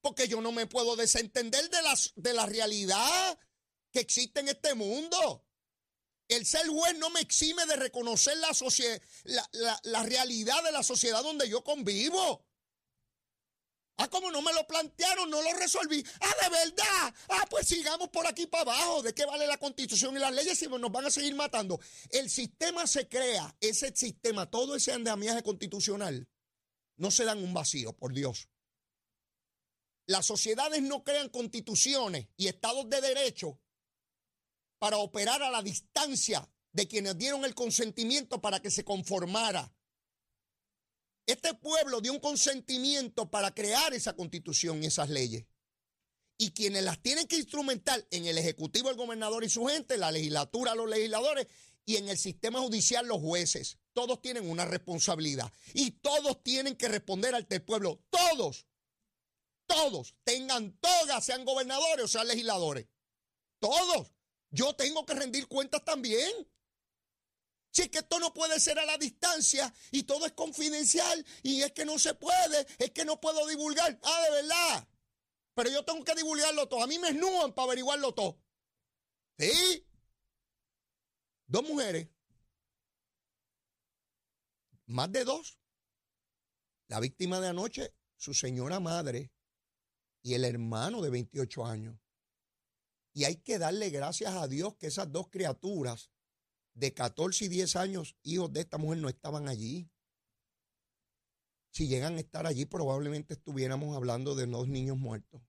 Porque 0.00 0.28
yo 0.28 0.40
no 0.40 0.52
me 0.52 0.68
puedo 0.68 0.94
desentender 0.94 1.70
de, 1.70 1.82
las, 1.82 2.12
de 2.14 2.32
la 2.32 2.46
realidad 2.46 3.36
que 3.90 3.98
existe 3.98 4.38
en 4.38 4.48
este 4.48 4.74
mundo. 4.74 5.44
El 6.28 6.46
ser 6.46 6.68
juez 6.68 6.96
no 6.98 7.10
me 7.10 7.20
exime 7.20 7.66
de 7.66 7.74
reconocer 7.74 8.36
la, 8.36 9.48
la, 9.50 9.80
la 9.82 10.02
realidad 10.04 10.62
de 10.62 10.70
la 10.70 10.84
sociedad 10.84 11.24
donde 11.24 11.48
yo 11.48 11.64
convivo. 11.64 12.46
Ah, 13.98 14.08
como 14.08 14.30
no 14.30 14.42
me 14.42 14.52
lo 14.52 14.66
plantearon, 14.66 15.30
no 15.30 15.40
lo 15.42 15.52
resolví. 15.54 16.04
Ah, 16.20 16.34
de 16.42 16.50
verdad. 16.50 17.14
Ah, 17.30 17.46
pues 17.48 17.66
sigamos 17.66 18.10
por 18.10 18.26
aquí 18.26 18.46
para 18.46 18.62
abajo. 18.72 19.02
¿De 19.02 19.14
qué 19.14 19.24
vale 19.24 19.46
la 19.46 19.56
constitución 19.56 20.14
y 20.16 20.20
las 20.20 20.32
leyes 20.32 20.58
si 20.58 20.66
nos 20.66 20.92
van 20.92 21.06
a 21.06 21.10
seguir 21.10 21.34
matando? 21.34 21.80
El 22.10 22.28
sistema 22.28 22.86
se 22.86 23.08
crea, 23.08 23.56
ese 23.60 23.94
sistema, 23.96 24.50
todo 24.50 24.76
ese 24.76 24.92
andamiaje 24.92 25.42
constitucional, 25.42 26.28
no 26.96 27.10
se 27.10 27.24
dan 27.24 27.42
un 27.42 27.54
vacío, 27.54 27.94
por 27.94 28.12
Dios. 28.12 28.48
Las 30.06 30.26
sociedades 30.26 30.82
no 30.82 31.02
crean 31.02 31.30
constituciones 31.30 32.28
y 32.36 32.48
estados 32.48 32.88
de 32.90 33.00
derecho 33.00 33.58
para 34.78 34.98
operar 34.98 35.42
a 35.42 35.50
la 35.50 35.62
distancia 35.62 36.48
de 36.72 36.86
quienes 36.86 37.16
dieron 37.16 37.44
el 37.44 37.54
consentimiento 37.54 38.40
para 38.40 38.60
que 38.60 38.70
se 38.70 38.84
conformara 38.84 39.74
este 41.26 41.54
pueblo 41.54 42.00
dio 42.00 42.12
un 42.12 42.20
consentimiento 42.20 43.30
para 43.30 43.52
crear 43.52 43.92
esa 43.94 44.14
constitución 44.14 44.82
y 44.82 44.86
esas 44.86 45.10
leyes. 45.10 45.44
Y 46.38 46.50
quienes 46.50 46.84
las 46.84 47.02
tienen 47.02 47.26
que 47.26 47.36
instrumentar 47.36 48.06
en 48.10 48.26
el 48.26 48.38
Ejecutivo, 48.38 48.90
el 48.90 48.96
gobernador 48.96 49.42
y 49.42 49.48
su 49.48 49.66
gente, 49.66 49.96
la 49.96 50.12
legislatura, 50.12 50.74
los 50.74 50.88
legisladores 50.88 51.46
y 51.86 51.96
en 51.96 52.08
el 52.08 52.18
sistema 52.18 52.60
judicial, 52.60 53.06
los 53.06 53.20
jueces. 53.20 53.78
Todos 53.92 54.20
tienen 54.20 54.50
una 54.50 54.64
responsabilidad. 54.64 55.50
Y 55.72 55.92
todos 55.92 56.42
tienen 56.42 56.76
que 56.76 56.88
responder 56.88 57.34
ante 57.34 57.56
el 57.56 57.62
pueblo. 57.62 58.04
Todos. 58.10 58.66
Todos. 59.66 60.14
Tengan 60.24 60.78
togas, 60.78 61.24
sean 61.24 61.44
gobernadores 61.44 62.04
o 62.04 62.08
sean 62.08 62.28
legisladores. 62.28 62.86
Todos. 63.58 64.12
Yo 64.50 64.74
tengo 64.74 65.06
que 65.06 65.14
rendir 65.14 65.46
cuentas 65.48 65.84
también. 65.84 66.30
Si 67.76 67.82
es 67.82 67.90
que 67.90 67.98
esto 67.98 68.18
no 68.18 68.32
puede 68.32 68.58
ser 68.58 68.78
a 68.78 68.86
la 68.86 68.96
distancia 68.96 69.70
y 69.90 70.04
todo 70.04 70.24
es 70.24 70.32
confidencial 70.32 71.26
y 71.42 71.60
es 71.60 71.72
que 71.72 71.84
no 71.84 71.98
se 71.98 72.14
puede, 72.14 72.66
es 72.78 72.90
que 72.92 73.04
no 73.04 73.20
puedo 73.20 73.46
divulgar. 73.46 74.00
Ah, 74.02 74.22
de 74.22 74.30
verdad. 74.30 74.88
Pero 75.52 75.68
yo 75.68 75.84
tengo 75.84 76.02
que 76.02 76.14
divulgarlo 76.14 76.66
todo. 76.70 76.82
A 76.82 76.86
mí 76.86 76.98
me 76.98 77.10
esnúan 77.10 77.52
para 77.52 77.66
averiguarlo 77.66 78.14
todo. 78.14 78.40
¿Sí? 79.38 79.86
Dos 81.48 81.64
mujeres. 81.64 82.08
Más 84.86 85.12
de 85.12 85.24
dos. 85.24 85.58
La 86.88 86.98
víctima 86.98 87.40
de 87.40 87.48
anoche, 87.48 87.94
su 88.16 88.32
señora 88.32 88.80
madre 88.80 89.34
y 90.22 90.32
el 90.32 90.46
hermano 90.46 91.02
de 91.02 91.10
28 91.10 91.66
años. 91.66 92.00
Y 93.12 93.24
hay 93.24 93.36
que 93.36 93.58
darle 93.58 93.90
gracias 93.90 94.32
a 94.32 94.48
Dios 94.48 94.76
que 94.76 94.86
esas 94.86 95.12
dos 95.12 95.28
criaturas 95.28 96.10
de 96.76 96.92
14 96.92 97.46
y 97.46 97.48
10 97.48 97.76
años, 97.76 98.16
hijos 98.22 98.52
de 98.52 98.60
esta 98.60 98.76
mujer, 98.76 98.98
no 98.98 99.08
estaban 99.08 99.48
allí. 99.48 99.90
Si 101.70 101.88
llegan 101.88 102.16
a 102.16 102.20
estar 102.20 102.46
allí, 102.46 102.66
probablemente 102.66 103.34
estuviéramos 103.34 103.96
hablando 103.96 104.34
de 104.34 104.46
dos 104.46 104.68
niños 104.68 104.98
muertos. 104.98 105.42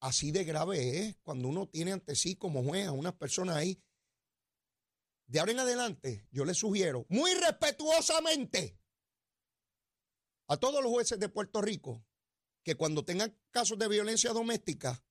Así 0.00 0.30
de 0.30 0.44
grave 0.44 1.00
es 1.00 1.16
cuando 1.22 1.48
uno 1.48 1.68
tiene 1.68 1.92
ante 1.92 2.14
sí 2.14 2.36
como 2.36 2.62
juez 2.62 2.86
a 2.86 2.92
unas 2.92 3.14
personas 3.14 3.56
ahí. 3.56 3.82
De 5.26 5.40
ahora 5.40 5.52
en 5.52 5.60
adelante, 5.60 6.28
yo 6.30 6.44
les 6.44 6.58
sugiero, 6.58 7.04
muy 7.08 7.34
respetuosamente, 7.34 8.78
a 10.46 10.56
todos 10.58 10.82
los 10.82 10.92
jueces 10.92 11.18
de 11.18 11.28
Puerto 11.28 11.60
Rico, 11.60 12.06
que 12.62 12.76
cuando 12.76 13.04
tengan 13.04 13.36
casos 13.50 13.78
de 13.78 13.88
violencia 13.88 14.32
doméstica, 14.32 15.04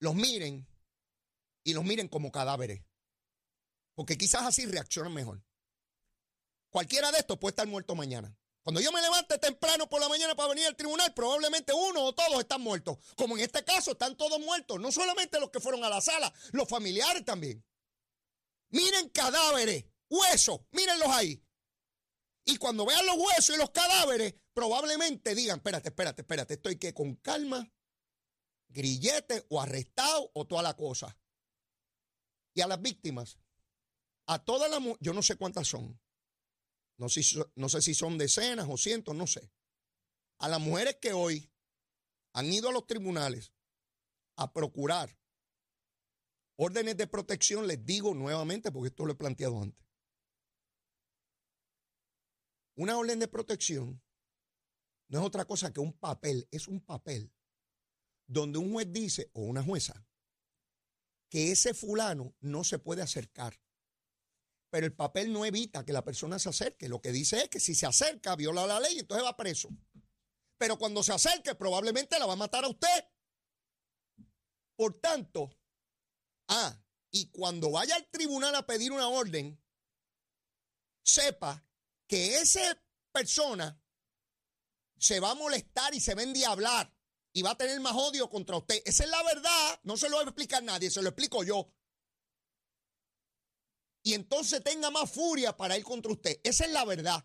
los 0.00 0.14
miren 0.14 0.66
y 1.64 1.72
los 1.72 1.84
miren 1.84 2.08
como 2.08 2.30
cadáveres. 2.32 2.87
Porque 3.98 4.16
quizás 4.16 4.42
así 4.42 4.64
reaccionan 4.64 5.12
mejor. 5.12 5.42
Cualquiera 6.70 7.10
de 7.10 7.18
estos 7.18 7.36
puede 7.36 7.50
estar 7.50 7.66
muerto 7.66 7.96
mañana. 7.96 8.32
Cuando 8.62 8.80
yo 8.80 8.92
me 8.92 9.02
levante 9.02 9.38
temprano 9.38 9.88
por 9.88 10.00
la 10.00 10.08
mañana 10.08 10.36
para 10.36 10.50
venir 10.50 10.66
al 10.66 10.76
tribunal, 10.76 11.12
probablemente 11.14 11.72
uno 11.72 12.04
o 12.04 12.14
todos 12.14 12.38
están 12.38 12.60
muertos. 12.60 12.96
Como 13.16 13.36
en 13.36 13.42
este 13.42 13.64
caso, 13.64 13.90
están 13.90 14.16
todos 14.16 14.38
muertos. 14.38 14.78
No 14.78 14.92
solamente 14.92 15.40
los 15.40 15.50
que 15.50 15.58
fueron 15.58 15.82
a 15.82 15.88
la 15.88 16.00
sala, 16.00 16.32
los 16.52 16.68
familiares 16.68 17.24
también. 17.24 17.66
Miren 18.68 19.08
cadáveres, 19.08 19.86
huesos, 20.08 20.60
mírenlos 20.70 21.08
ahí. 21.08 21.44
Y 22.44 22.56
cuando 22.56 22.86
vean 22.86 23.04
los 23.04 23.16
huesos 23.16 23.56
y 23.56 23.58
los 23.58 23.70
cadáveres, 23.70 24.32
probablemente 24.54 25.34
digan, 25.34 25.56
espérate, 25.56 25.88
espérate, 25.88 26.22
espérate, 26.22 26.54
estoy 26.54 26.78
que 26.78 26.94
con 26.94 27.16
calma, 27.16 27.68
grillete 28.68 29.44
o 29.48 29.60
arrestado 29.60 30.30
o 30.34 30.46
toda 30.46 30.62
la 30.62 30.76
cosa. 30.76 31.18
Y 32.54 32.60
a 32.60 32.68
las 32.68 32.80
víctimas, 32.80 33.38
a 34.28 34.38
todas 34.38 34.70
las 34.70 34.80
yo 35.00 35.12
no 35.14 35.22
sé 35.22 35.36
cuántas 35.36 35.66
son. 35.66 35.98
No 36.98 37.08
sé, 37.08 37.22
no 37.54 37.68
sé 37.68 37.80
si 37.80 37.94
son 37.94 38.18
decenas 38.18 38.66
o 38.68 38.76
cientos, 38.76 39.14
no 39.14 39.26
sé. 39.26 39.50
A 40.38 40.48
las 40.48 40.60
mujeres 40.60 40.96
que 41.00 41.12
hoy 41.12 41.50
han 42.34 42.52
ido 42.52 42.68
a 42.68 42.72
los 42.72 42.86
tribunales 42.86 43.52
a 44.36 44.52
procurar 44.52 45.18
órdenes 46.56 46.96
de 46.96 47.06
protección, 47.06 47.66
les 47.66 47.84
digo 47.84 48.14
nuevamente, 48.14 48.70
porque 48.70 48.88
esto 48.88 49.06
lo 49.06 49.12
he 49.12 49.16
planteado 49.16 49.62
antes. 49.62 49.86
Una 52.74 52.98
orden 52.98 53.18
de 53.18 53.28
protección 53.28 54.02
no 55.08 55.20
es 55.20 55.24
otra 55.24 55.46
cosa 55.46 55.72
que 55.72 55.80
un 55.80 55.94
papel, 55.94 56.46
es 56.50 56.68
un 56.68 56.80
papel 56.80 57.32
donde 58.26 58.58
un 58.58 58.72
juez 58.72 58.92
dice, 58.92 59.30
o 59.32 59.40
una 59.40 59.62
jueza, 59.62 60.06
que 61.30 61.50
ese 61.50 61.72
fulano 61.72 62.34
no 62.40 62.62
se 62.62 62.78
puede 62.78 63.00
acercar 63.00 63.58
pero 64.70 64.86
el 64.86 64.94
papel 64.94 65.32
no 65.32 65.44
evita 65.44 65.84
que 65.84 65.92
la 65.92 66.04
persona 66.04 66.38
se 66.38 66.48
acerque. 66.48 66.88
Lo 66.88 67.00
que 67.00 67.12
dice 67.12 67.38
es 67.42 67.48
que 67.48 67.60
si 67.60 67.74
se 67.74 67.86
acerca, 67.86 68.36
viola 68.36 68.66
la 68.66 68.80
ley, 68.80 68.98
entonces 68.98 69.24
va 69.24 69.36
preso. 69.36 69.68
Pero 70.58 70.78
cuando 70.78 71.02
se 71.02 71.12
acerque, 71.12 71.54
probablemente 71.54 72.18
la 72.18 72.26
va 72.26 72.34
a 72.34 72.36
matar 72.36 72.64
a 72.64 72.68
usted. 72.68 73.04
Por 74.76 75.00
tanto, 75.00 75.50
ah, 76.48 76.78
y 77.10 77.30
cuando 77.30 77.70
vaya 77.70 77.96
al 77.96 78.08
tribunal 78.10 78.54
a 78.54 78.66
pedir 78.66 78.92
una 78.92 79.08
orden, 79.08 79.60
sepa 81.02 81.64
que 82.06 82.36
esa 82.36 82.60
persona 83.12 83.80
se 84.98 85.20
va 85.20 85.30
a 85.30 85.34
molestar 85.34 85.94
y 85.94 86.00
se 86.00 86.14
va 86.14 86.20
a 86.20 86.24
endiablar 86.24 86.94
y 87.32 87.42
va 87.42 87.52
a 87.52 87.56
tener 87.56 87.80
más 87.80 87.94
odio 87.94 88.28
contra 88.28 88.56
usted. 88.56 88.82
Esa 88.84 89.04
es 89.04 89.10
la 89.10 89.22
verdad, 89.22 89.80
no 89.84 89.96
se 89.96 90.08
lo 90.08 90.16
va 90.16 90.22
a 90.22 90.26
explicar 90.26 90.62
nadie, 90.62 90.90
se 90.90 91.02
lo 91.02 91.08
explico 91.08 91.44
yo 91.44 91.72
y 94.08 94.14
entonces 94.14 94.64
tenga 94.64 94.90
más 94.90 95.10
furia 95.10 95.54
para 95.54 95.76
ir 95.76 95.84
contra 95.84 96.10
usted. 96.10 96.40
Esa 96.42 96.64
es 96.64 96.72
la 96.72 96.86
verdad. 96.86 97.22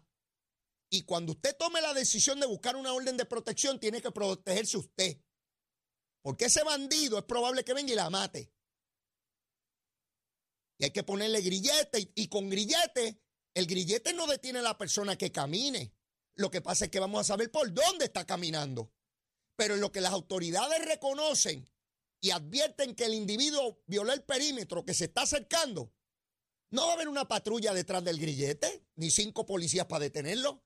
Y 0.90 1.04
cuando 1.04 1.32
usted 1.32 1.56
tome 1.56 1.80
la 1.80 1.94
decisión 1.94 2.42
de 2.42 2.46
buscar 2.46 2.76
una 2.76 2.92
orden 2.92 3.16
de 3.16 3.24
protección, 3.24 3.80
tiene 3.80 4.02
que 4.02 4.12
protegerse 4.12 4.76
usted. 4.76 5.18
Porque 6.22 6.44
ese 6.44 6.62
bandido 6.66 7.18
es 7.18 7.24
probable 7.24 7.64
que 7.64 7.74
venga 7.74 7.94
y 7.94 7.96
la 7.96 8.10
mate. 8.10 8.52
Y 10.78 10.84
hay 10.84 10.92
que 10.92 11.04
ponerle 11.04 11.40
grillete 11.40 12.12
y, 12.16 12.28
con 12.28 12.50
grillete, 12.50 13.18
el 13.54 13.66
grillete 13.66 14.12
no 14.12 14.28
detiene 14.28 14.60
a 14.60 14.64
la 14.64 14.78
persona 14.78 15.18
que 15.18 15.32
camine. 15.32 15.96
Lo 16.36 16.52
que 16.52 16.60
pasa 16.60 16.84
es 16.84 16.92
que 16.92 17.00
vamos 17.00 17.22
a 17.22 17.24
saber 17.24 17.50
por 17.50 17.74
dónde 17.74 18.04
está 18.04 18.26
caminando. 18.26 18.92
Pero 19.56 19.76
en 19.76 19.80
lo 19.80 19.94
que 19.94 20.02
las 20.02 20.12
autoridades 20.12 20.84
reconocen 20.84 21.66
y 22.20 22.32
advierten 22.32 22.94
que 22.94 23.06
el 23.06 23.14
individuo 23.14 23.82
violó 23.88 24.12
el 24.12 24.24
perímetro, 24.24 24.84
que 24.84 24.94
se 24.94 25.06
está 25.06 25.22
acercando, 25.22 25.94
no 26.74 26.88
va 26.88 26.94
a 26.94 26.96
haber 26.96 27.08
una 27.08 27.28
patrulla 27.28 27.72
detrás 27.72 28.04
del 28.04 28.20
grillete, 28.20 28.88
ni 28.96 29.12
cinco 29.12 29.46
policías 29.46 29.86
para 29.86 30.06
detenerlo. 30.06 30.64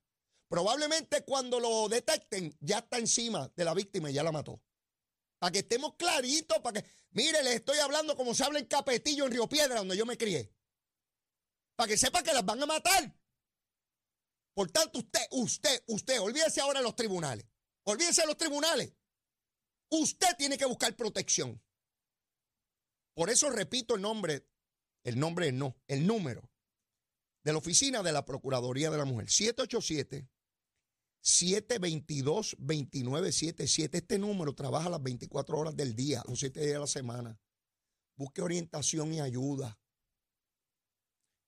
Probablemente 0.48 1.26
cuando 1.26 1.60
lo 1.60 1.90
detecten 1.90 2.56
ya 2.62 2.78
está 2.78 2.98
encima 2.98 3.52
de 3.58 3.66
la 3.66 3.74
víctima 3.74 4.10
y 4.10 4.14
ya 4.14 4.24
la 4.24 4.32
mató. 4.32 4.62
Para 5.38 5.52
que 5.52 5.60
estemos 5.60 5.96
claritos, 5.96 6.60
para 6.60 6.82
que, 6.82 6.90
mire, 7.12 7.44
les 7.44 7.56
estoy 7.56 7.80
hablando 7.80 8.16
como 8.16 8.34
se 8.34 8.46
habla 8.46 8.60
en 8.60 8.68
Capetillo, 8.68 9.26
en 9.26 9.34
Río 9.34 9.50
Piedra, 9.50 9.80
donde 9.80 9.98
yo 9.98 10.06
me 10.06 10.18
crié. 10.18 10.50
Para 11.76 11.90
que 11.90 11.98
sepa 11.98 12.24
que 12.24 12.34
las 12.34 12.46
van 12.46 12.64
a 12.64 12.66
matar. 12.66 13.14
Por 14.54 14.72
tanto, 14.72 15.00
usted, 15.00 15.28
usted, 15.32 15.84
usted, 15.88 16.22
olvídese 16.22 16.62
ahora 16.62 16.80
de 16.80 16.86
los 16.86 16.96
tribunales. 16.96 17.46
Olvídese 17.84 18.22
de 18.22 18.28
los 18.28 18.38
tribunales. 18.38 18.94
Usted 19.90 20.38
tiene 20.38 20.58
que 20.58 20.66
buscar 20.66 20.96
protección. 20.96 21.62
Por 23.14 23.30
eso 23.30 23.50
repito 23.50 23.96
el 23.96 24.02
nombre, 24.02 24.48
el 25.08 25.18
nombre 25.18 25.52
no, 25.54 25.78
el 25.88 26.06
número 26.06 26.52
de 27.42 27.54
la 27.54 27.60
oficina 27.60 28.04
de 28.04 28.12
la 28.12 28.26
Procuraduría 28.26 28.92
de 28.92 28.98
la 28.98 29.06
Mujer. 29.06 29.30
787 29.30 30.30
722-2977. 31.24 33.96
Este 33.96 34.20
número 34.20 34.54
trabaja 34.54 34.90
las 34.90 35.02
24 35.02 35.58
horas 35.58 35.78
del 35.78 35.96
día, 35.96 36.22
los 36.28 36.40
7 36.40 36.60
días 36.60 36.74
de 36.74 36.80
la 36.80 36.88
semana. 36.88 37.40
Busque 38.16 38.42
orientación 38.42 39.14
y 39.14 39.22
ayuda. 39.22 39.80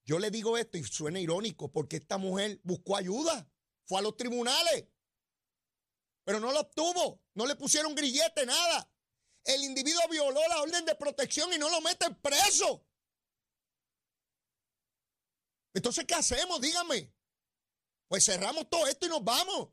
Yo 0.05 0.19
le 0.19 0.31
digo 0.31 0.57
esto 0.57 0.77
y 0.77 0.85
suena 0.85 1.19
irónico 1.19 1.69
porque 1.69 1.97
esta 1.97 2.17
mujer 2.17 2.61
buscó 2.63 2.95
ayuda, 2.95 3.51
fue 3.85 3.99
a 3.99 4.01
los 4.01 4.15
tribunales, 4.15 4.87
pero 6.23 6.39
no 6.39 6.53
lo 6.53 6.61
obtuvo, 6.61 7.21
no 7.33 7.45
le 7.45 7.57
pusieron 7.57 7.93
grillete, 7.93 8.45
nada. 8.45 8.89
El 9.43 9.63
individuo 9.63 9.99
violó 10.09 10.39
la 10.47 10.61
orden 10.61 10.85
de 10.85 10.95
protección 10.95 11.51
y 11.53 11.57
no 11.57 11.69
lo 11.69 11.81
meten 11.81 12.15
preso. 12.15 12.85
Entonces, 15.73 16.05
¿qué 16.05 16.15
hacemos? 16.15 16.59
Díganme. 16.61 17.13
Pues 18.07 18.25
cerramos 18.25 18.69
todo 18.69 18.88
esto 18.88 19.05
y 19.05 19.09
nos 19.09 19.23
vamos. 19.23 19.69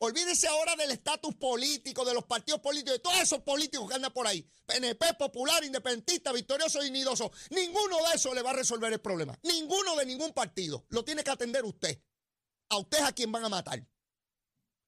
Olvídese 0.00 0.46
ahora 0.46 0.76
del 0.76 0.92
estatus 0.92 1.34
político, 1.34 2.04
de 2.04 2.14
los 2.14 2.24
partidos 2.24 2.60
políticos, 2.60 2.94
de 2.94 2.98
todos 3.00 3.20
esos 3.20 3.40
políticos 3.42 3.88
que 3.88 3.96
andan 3.96 4.12
por 4.12 4.26
ahí. 4.28 4.48
PNP, 4.64 5.14
popular, 5.14 5.64
independentista, 5.64 6.32
victorioso 6.32 6.84
y 6.84 6.90
nidoso. 6.90 7.32
Ninguno 7.50 7.96
de 8.08 8.14
esos 8.14 8.32
le 8.32 8.42
va 8.42 8.50
a 8.50 8.54
resolver 8.54 8.92
el 8.92 9.00
problema. 9.00 9.36
Ninguno 9.42 9.96
de 9.96 10.06
ningún 10.06 10.32
partido. 10.32 10.86
Lo 10.90 11.04
tiene 11.04 11.24
que 11.24 11.30
atender 11.30 11.64
usted. 11.64 12.00
A 12.70 12.78
usted 12.78 13.00
a 13.00 13.12
quien 13.12 13.32
van 13.32 13.44
a 13.44 13.48
matar. 13.48 13.84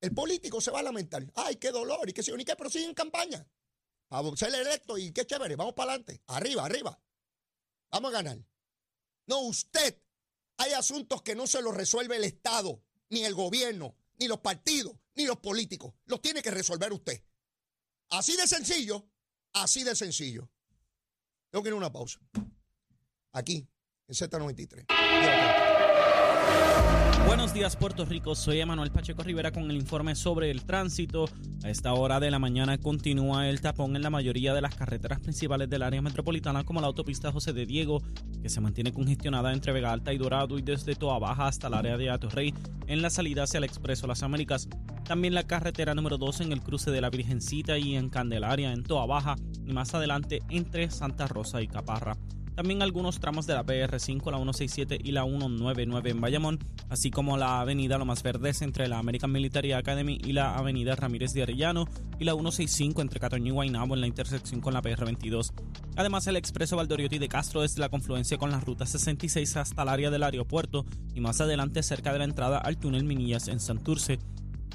El 0.01 0.15
político 0.15 0.61
se 0.61 0.71
va 0.71 0.79
a 0.79 0.83
lamentar. 0.83 1.27
Ay, 1.35 1.57
qué 1.57 1.71
dolor 1.73 2.09
y 2.09 2.13
qué 2.13 2.23
se 2.23 2.33
qué, 2.33 2.57
pero 2.57 2.71
en 2.73 2.95
campaña. 2.95 3.47
A 4.11 4.23
ser 4.37 4.55
electo 4.55 4.97
y 4.97 5.13
qué 5.13 5.27
chévere. 5.27 5.57
Vamos 5.57 5.75
para 5.75 5.93
adelante. 5.93 6.23
Arriba, 6.29 6.65
arriba. 6.65 7.01
Vamos 7.91 8.11
a 8.11 8.23
ganar. 8.23 8.39
No, 9.31 9.43
usted 9.43 9.97
hay 10.57 10.73
asuntos 10.73 11.23
que 11.23 11.37
no 11.37 11.47
se 11.47 11.63
los 11.63 11.73
resuelve 11.73 12.17
el 12.17 12.25
Estado, 12.25 12.83
ni 13.11 13.23
el 13.23 13.33
gobierno, 13.33 13.95
ni 14.19 14.27
los 14.27 14.41
partidos, 14.41 14.97
ni 15.15 15.25
los 15.25 15.37
políticos. 15.37 15.95
Los 16.07 16.21
tiene 16.21 16.43
que 16.43 16.51
resolver 16.51 16.93
usted. 16.93 17.23
Así 18.09 18.37
de 18.37 18.49
sencillo, 18.49 19.09
así 19.53 19.85
de 19.85 19.95
sencillo. 19.95 20.51
Tengo 21.49 21.63
que 21.63 21.69
ir 21.69 21.75
a 21.75 21.77
una 21.77 21.93
pausa. 21.93 22.19
Aquí, 23.31 23.69
en 24.09 24.15
Z93. 24.17 25.70
Buenos 27.27 27.55
días 27.55 27.77
Puerto 27.77 28.05
Rico, 28.05 28.35
soy 28.35 28.61
Emanuel 28.61 28.91
Pacheco 28.91 29.23
Rivera 29.23 29.51
con 29.51 29.71
el 29.71 29.77
informe 29.77 30.15
sobre 30.15 30.51
el 30.51 30.65
tránsito. 30.65 31.27
A 31.63 31.71
esta 31.71 31.93
hora 31.95 32.21
de 32.21 32.31
la 32.31 32.39
mañana 32.39 32.79
continúa 32.79 33.49
el 33.49 33.61
tapón 33.61 33.97
en 33.97 34.03
la 34.03 34.11
mayoría 34.11 34.55
de 34.55 34.61
las 34.61 34.75
carreteras 34.75 35.21
principales 35.21 35.69
del 35.69 35.83
área 35.83 36.03
metropolitana 36.03 36.65
como 36.65 36.81
la 36.81 36.87
autopista 36.87 37.33
José 37.33 37.53
de 37.53 37.67
Diego, 37.67 38.03
que 38.43 38.49
se 38.49 38.61
mantiene 38.61 38.93
congestionada 38.93 39.53
entre 39.53 39.73
Vega 39.73 39.93
Alta 39.93 40.13
y 40.13 40.19
Dorado 40.19 40.59
y 40.59 40.63
desde 40.63 40.95
Toa 40.97 41.19
Baja 41.19 41.47
hasta 41.47 41.69
el 41.69 41.75
área 41.75 41.97
de 41.97 42.11
Atorrey 42.11 42.55
en 42.87 43.03
la 43.03 43.11
salida 43.11 43.45
hacia 43.45 43.59
el 43.59 43.65
Expreso 43.65 44.07
Las 44.07 44.23
Américas. 44.23 44.69
También 45.05 45.35
la 45.35 45.47
carretera 45.47 45.95
número 45.95 46.19
2 46.19 46.43
en 46.43 46.53
el 46.53 46.63
cruce 46.63 46.91
de 46.91 47.01
la 47.01 47.11
Virgencita 47.11 47.79
y 47.79 47.97
en 47.97 48.11
Candelaria 48.11 48.73
en 48.73 48.83
Toa 48.83 49.07
Baja 49.07 49.37
y 49.67 49.73
más 49.73 49.95
adelante 49.95 50.41
entre 50.51 50.91
Santa 50.91 51.27
Rosa 51.27 51.63
y 51.63 51.69
Caparra. 51.69 52.17
También 52.61 52.83
algunos 52.83 53.21
tramos 53.21 53.47
de 53.47 53.55
la 53.55 53.65
PR5, 53.65 54.31
la 54.31 54.37
167 54.37 54.99
y 55.03 55.13
la 55.13 55.25
199 55.25 56.11
en 56.11 56.21
Bayamón, 56.21 56.59
así 56.91 57.11
como 57.11 57.39
la 57.39 57.63
avenida 57.63 57.97
Lomas 57.97 58.23
Verdes 58.23 58.61
entre 58.61 58.87
la 58.87 58.99
American 58.99 59.33
Military 59.33 59.73
Academy 59.73 60.19
y 60.23 60.33
la 60.33 60.59
avenida 60.59 60.95
Ramírez 60.95 61.33
de 61.33 61.43
Arellano 61.43 61.89
y 62.19 62.25
la 62.25 62.33
165 62.33 63.01
entre 63.01 63.19
Catoño 63.19 63.47
y 63.47 63.51
Guaynabo 63.53 63.95
en 63.95 64.03
la 64.03 64.09
intersección 64.09 64.61
con 64.61 64.75
la 64.75 64.83
PR22. 64.83 65.55
Además, 65.97 66.27
el 66.27 66.37
expreso 66.37 66.77
Valdoriotti 66.77 67.19
de 67.19 67.31
Castro 67.31 67.63
desde 67.63 67.81
la 67.81 67.89
confluencia 67.89 68.37
con 68.37 68.51
la 68.51 68.61
ruta 68.61 68.85
66 68.85 69.57
hasta 69.57 69.83
el 69.83 69.89
área 69.89 70.11
del 70.11 70.23
aeropuerto 70.23 70.85
y 71.15 71.21
más 71.21 71.41
adelante 71.41 71.83
cerca 71.83 72.13
de 72.13 72.19
la 72.19 72.25
entrada 72.27 72.59
al 72.59 72.77
túnel 72.77 73.05
Minillas 73.05 73.49
en 73.49 73.61
Santurce 73.61 74.19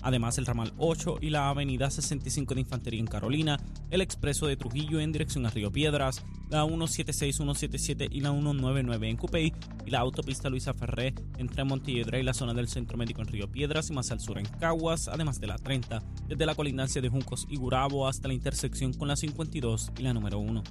Además, 0.06 0.38
el 0.38 0.46
ramal 0.46 0.72
8 0.78 1.18
y 1.20 1.32
la 1.32 1.50
avenida 1.50 1.90
65 1.90 2.54
de 2.54 2.62
Infantería 2.62 3.00
en 3.00 3.08
Carolina, 3.08 3.60
el 3.90 4.02
expreso 4.02 4.46
de 4.46 4.56
Trujillo 4.56 5.00
en 5.00 5.12
dirección 5.12 5.48
a 5.48 5.50
Río 5.50 5.72
Piedras, 5.72 6.24
la 6.52 6.64
176, 6.64 7.38
177 7.38 8.10
y 8.12 8.22
la 8.22 8.30
199 8.30 9.10
en 9.10 9.18
Cupey 9.18 9.52
y 9.84 9.90
la 9.90 10.02
autopista 10.02 10.48
Luisa 10.48 10.76
Ferré 10.76 11.16
entre 11.40 11.64
Montiedra 11.64 12.20
y 12.20 12.24
la 12.24 12.36
zona 12.36 12.54
del 12.54 12.68
Centro 12.68 13.00
Médico 13.00 13.24
en 13.24 13.30
Río 13.30 13.52
Piedras 13.52 13.90
y 13.90 13.94
más 13.94 14.12
al 14.12 14.20
sur 14.20 14.38
en 14.38 14.46
Caguas, 14.46 15.08
además 15.08 15.40
de 15.40 15.48
la 15.48 15.58
30, 15.58 16.04
desde 16.28 16.46
la 16.46 16.54
colindancia 16.54 17.02
de 17.02 17.10
Juncos 17.10 17.48
y 17.50 17.56
Gurabo 17.56 18.08
hasta 18.08 18.28
la 18.28 18.36
intersección 18.36 18.94
con 18.94 19.08
la 19.08 19.16
52 19.16 19.92
y 19.98 20.04
la 20.04 20.14
número 20.14 20.38
1. 20.38 20.62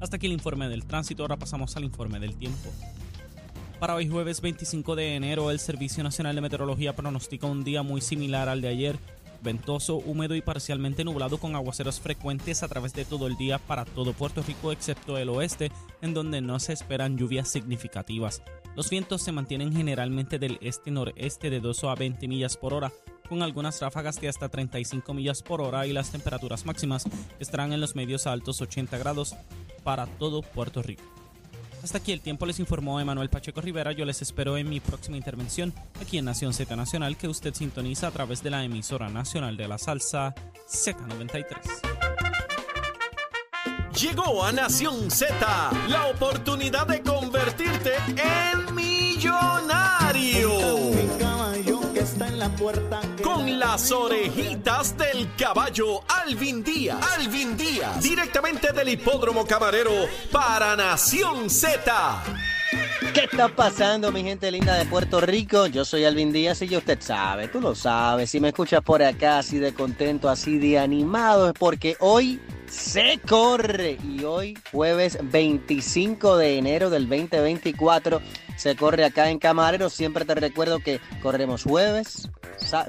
Hasta 0.00 0.16
aquí 0.16 0.24
el 0.24 0.32
informe 0.32 0.70
del 0.70 0.86
tránsito, 0.86 1.24
ahora 1.24 1.36
pasamos 1.36 1.76
al 1.76 1.84
informe 1.84 2.18
del 2.18 2.36
tiempo. 2.36 2.72
Para 3.80 3.94
hoy 3.94 4.10
jueves 4.10 4.42
25 4.42 4.94
de 4.94 5.16
enero, 5.16 5.50
el 5.50 5.58
Servicio 5.58 6.04
Nacional 6.04 6.34
de 6.34 6.42
Meteorología 6.42 6.94
pronostica 6.94 7.46
un 7.46 7.64
día 7.64 7.82
muy 7.82 8.02
similar 8.02 8.50
al 8.50 8.60
de 8.60 8.68
ayer, 8.68 8.98
ventoso, 9.42 9.96
húmedo 9.96 10.34
y 10.34 10.42
parcialmente 10.42 11.02
nublado 11.02 11.38
con 11.38 11.54
aguaceros 11.54 11.98
frecuentes 11.98 12.62
a 12.62 12.68
través 12.68 12.92
de 12.92 13.06
todo 13.06 13.26
el 13.26 13.38
día 13.38 13.58
para 13.58 13.86
todo 13.86 14.12
Puerto 14.12 14.42
Rico 14.42 14.70
excepto 14.70 15.16
el 15.16 15.30
oeste, 15.30 15.72
en 16.02 16.12
donde 16.12 16.42
no 16.42 16.60
se 16.60 16.74
esperan 16.74 17.16
lluvias 17.16 17.50
significativas. 17.50 18.42
Los 18.76 18.90
vientos 18.90 19.22
se 19.22 19.32
mantienen 19.32 19.72
generalmente 19.72 20.38
del 20.38 20.58
este-noreste 20.60 21.48
de 21.48 21.60
2 21.60 21.84
a 21.84 21.94
20 21.94 22.28
millas 22.28 22.58
por 22.58 22.74
hora, 22.74 22.92
con 23.30 23.42
algunas 23.42 23.80
ráfagas 23.80 24.20
de 24.20 24.28
hasta 24.28 24.50
35 24.50 25.14
millas 25.14 25.42
por 25.42 25.62
hora 25.62 25.86
y 25.86 25.94
las 25.94 26.10
temperaturas 26.10 26.66
máximas 26.66 27.04
estarán 27.38 27.72
en 27.72 27.80
los 27.80 27.96
medios 27.96 28.26
a 28.26 28.32
altos 28.32 28.60
80 28.60 28.98
grados 28.98 29.34
para 29.84 30.04
todo 30.04 30.42
Puerto 30.42 30.82
Rico. 30.82 31.19
Hasta 31.82 31.98
aquí 31.98 32.12
el 32.12 32.20
tiempo 32.20 32.46
les 32.46 32.60
informó 32.60 33.00
Emanuel 33.00 33.30
Pacheco 33.30 33.60
Rivera. 33.60 33.92
Yo 33.92 34.04
les 34.04 34.22
espero 34.22 34.56
en 34.56 34.68
mi 34.68 34.80
próxima 34.80 35.16
intervención 35.16 35.72
aquí 36.00 36.18
en 36.18 36.24
Nación 36.24 36.52
Z 36.52 36.76
Nacional 36.76 37.16
que 37.16 37.28
usted 37.28 37.54
sintoniza 37.54 38.08
a 38.08 38.10
través 38.10 38.42
de 38.42 38.50
la 38.50 38.64
emisora 38.64 39.08
nacional 39.08 39.56
de 39.56 39.68
la 39.68 39.78
salsa 39.78 40.34
Z93. 40.68 41.44
Llegó 44.00 44.44
a 44.44 44.52
Nación 44.52 45.10
Z 45.10 45.34
la 45.88 46.06
oportunidad 46.06 46.86
de 46.86 47.02
convertirte 47.02 47.92
en 48.16 48.74
millonario 48.74 50.50
puerta. 52.60 53.09
Las 53.60 53.92
orejitas 53.92 54.96
del 54.96 55.28
caballo 55.36 56.00
Alvin 56.08 56.64
Díaz. 56.64 56.98
Alvin 57.18 57.58
Díaz. 57.58 58.02
Directamente 58.02 58.72
del 58.72 58.88
hipódromo 58.88 59.44
camarero 59.44 59.90
para 60.32 60.74
Nación 60.76 61.50
Z. 61.50 62.22
¿Qué 63.12 63.24
está 63.24 63.54
pasando, 63.54 64.10
mi 64.12 64.22
gente 64.22 64.50
linda 64.50 64.78
de 64.78 64.86
Puerto 64.86 65.20
Rico? 65.20 65.66
Yo 65.66 65.84
soy 65.84 66.06
Alvin 66.06 66.32
Díaz 66.32 66.62
y 66.62 66.68
ya 66.68 66.78
usted 66.78 67.02
sabe, 67.02 67.48
tú 67.48 67.60
lo 67.60 67.74
sabes. 67.74 68.30
Si 68.30 68.40
me 68.40 68.48
escuchas 68.48 68.80
por 68.80 69.02
acá 69.02 69.40
así 69.40 69.58
de 69.58 69.74
contento, 69.74 70.30
así 70.30 70.56
de 70.56 70.78
animado, 70.78 71.48
es 71.48 71.52
porque 71.52 71.96
hoy 72.00 72.40
se 72.66 73.20
corre. 73.28 73.98
Y 74.02 74.24
hoy, 74.24 74.56
jueves 74.72 75.18
25 75.20 76.38
de 76.38 76.56
enero 76.56 76.88
del 76.88 77.06
2024, 77.06 78.22
se 78.60 78.76
corre 78.76 79.06
acá 79.06 79.30
en 79.30 79.38
Camarero. 79.38 79.88
Siempre 79.88 80.26
te 80.26 80.34
recuerdo 80.34 80.80
que 80.80 81.00
corremos 81.22 81.62
jueves, 81.62 82.28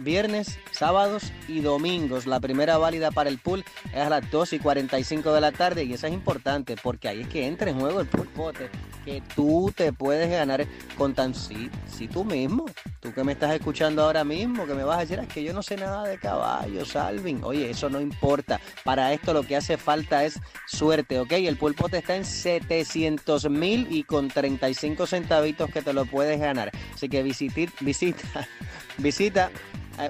viernes, 0.01 0.59
sábados 0.71 1.31
y 1.47 1.61
domingos. 1.61 2.27
La 2.27 2.41
primera 2.41 2.77
válida 2.77 3.09
para 3.09 3.29
el 3.29 3.39
pool 3.39 3.63
es 3.93 4.01
a 4.01 4.09
las 4.09 4.29
2 4.29 4.51
y 4.53 4.59
45 4.59 5.31
de 5.31 5.39
la 5.39 5.53
tarde 5.53 5.85
y 5.85 5.93
eso 5.93 6.07
es 6.07 6.13
importante 6.13 6.75
porque 6.83 7.07
ahí 7.07 7.21
es 7.21 7.27
que 7.29 7.47
entra 7.47 7.69
en 7.69 7.79
juego 7.79 8.01
el 8.01 8.07
pool 8.07 8.27
pote 8.27 8.69
que 9.05 9.23
tú 9.33 9.71
te 9.73 9.93
puedes 9.93 10.29
ganar 10.29 10.67
con 10.97 11.13
tan 11.13 11.33
si, 11.33 11.71
si 11.87 12.09
tú 12.09 12.25
mismo 12.25 12.65
Tú 13.01 13.11
que 13.11 13.23
me 13.23 13.31
estás 13.31 13.55
escuchando 13.55 14.03
ahora 14.03 14.23
mismo, 14.23 14.67
que 14.67 14.75
me 14.75 14.83
vas 14.83 14.97
a 14.97 15.01
decir, 15.01 15.17
es 15.17 15.27
que 15.27 15.43
yo 15.43 15.53
no 15.53 15.63
sé 15.63 15.75
nada 15.75 16.07
de 16.07 16.19
caballos, 16.19 16.95
Alvin. 16.95 17.43
Oye, 17.43 17.71
eso 17.71 17.89
no 17.89 17.99
importa. 17.99 18.61
Para 18.83 19.11
esto 19.11 19.33
lo 19.33 19.41
que 19.41 19.55
hace 19.55 19.75
falta 19.77 20.23
es 20.23 20.39
suerte, 20.67 21.19
¿ok? 21.19 21.31
El 21.31 21.57
pulpote 21.57 21.97
está 21.97 22.15
en 22.15 22.25
700 22.25 23.49
mil 23.49 23.87
y 23.89 24.03
con 24.03 24.27
35 24.27 25.07
centavitos 25.07 25.71
que 25.71 25.81
te 25.81 25.93
lo 25.93 26.05
puedes 26.05 26.39
ganar. 26.39 26.69
Así 26.93 27.09
que 27.09 27.23
visita, 27.23 27.71
visita, 27.79 28.47
visita 28.99 29.49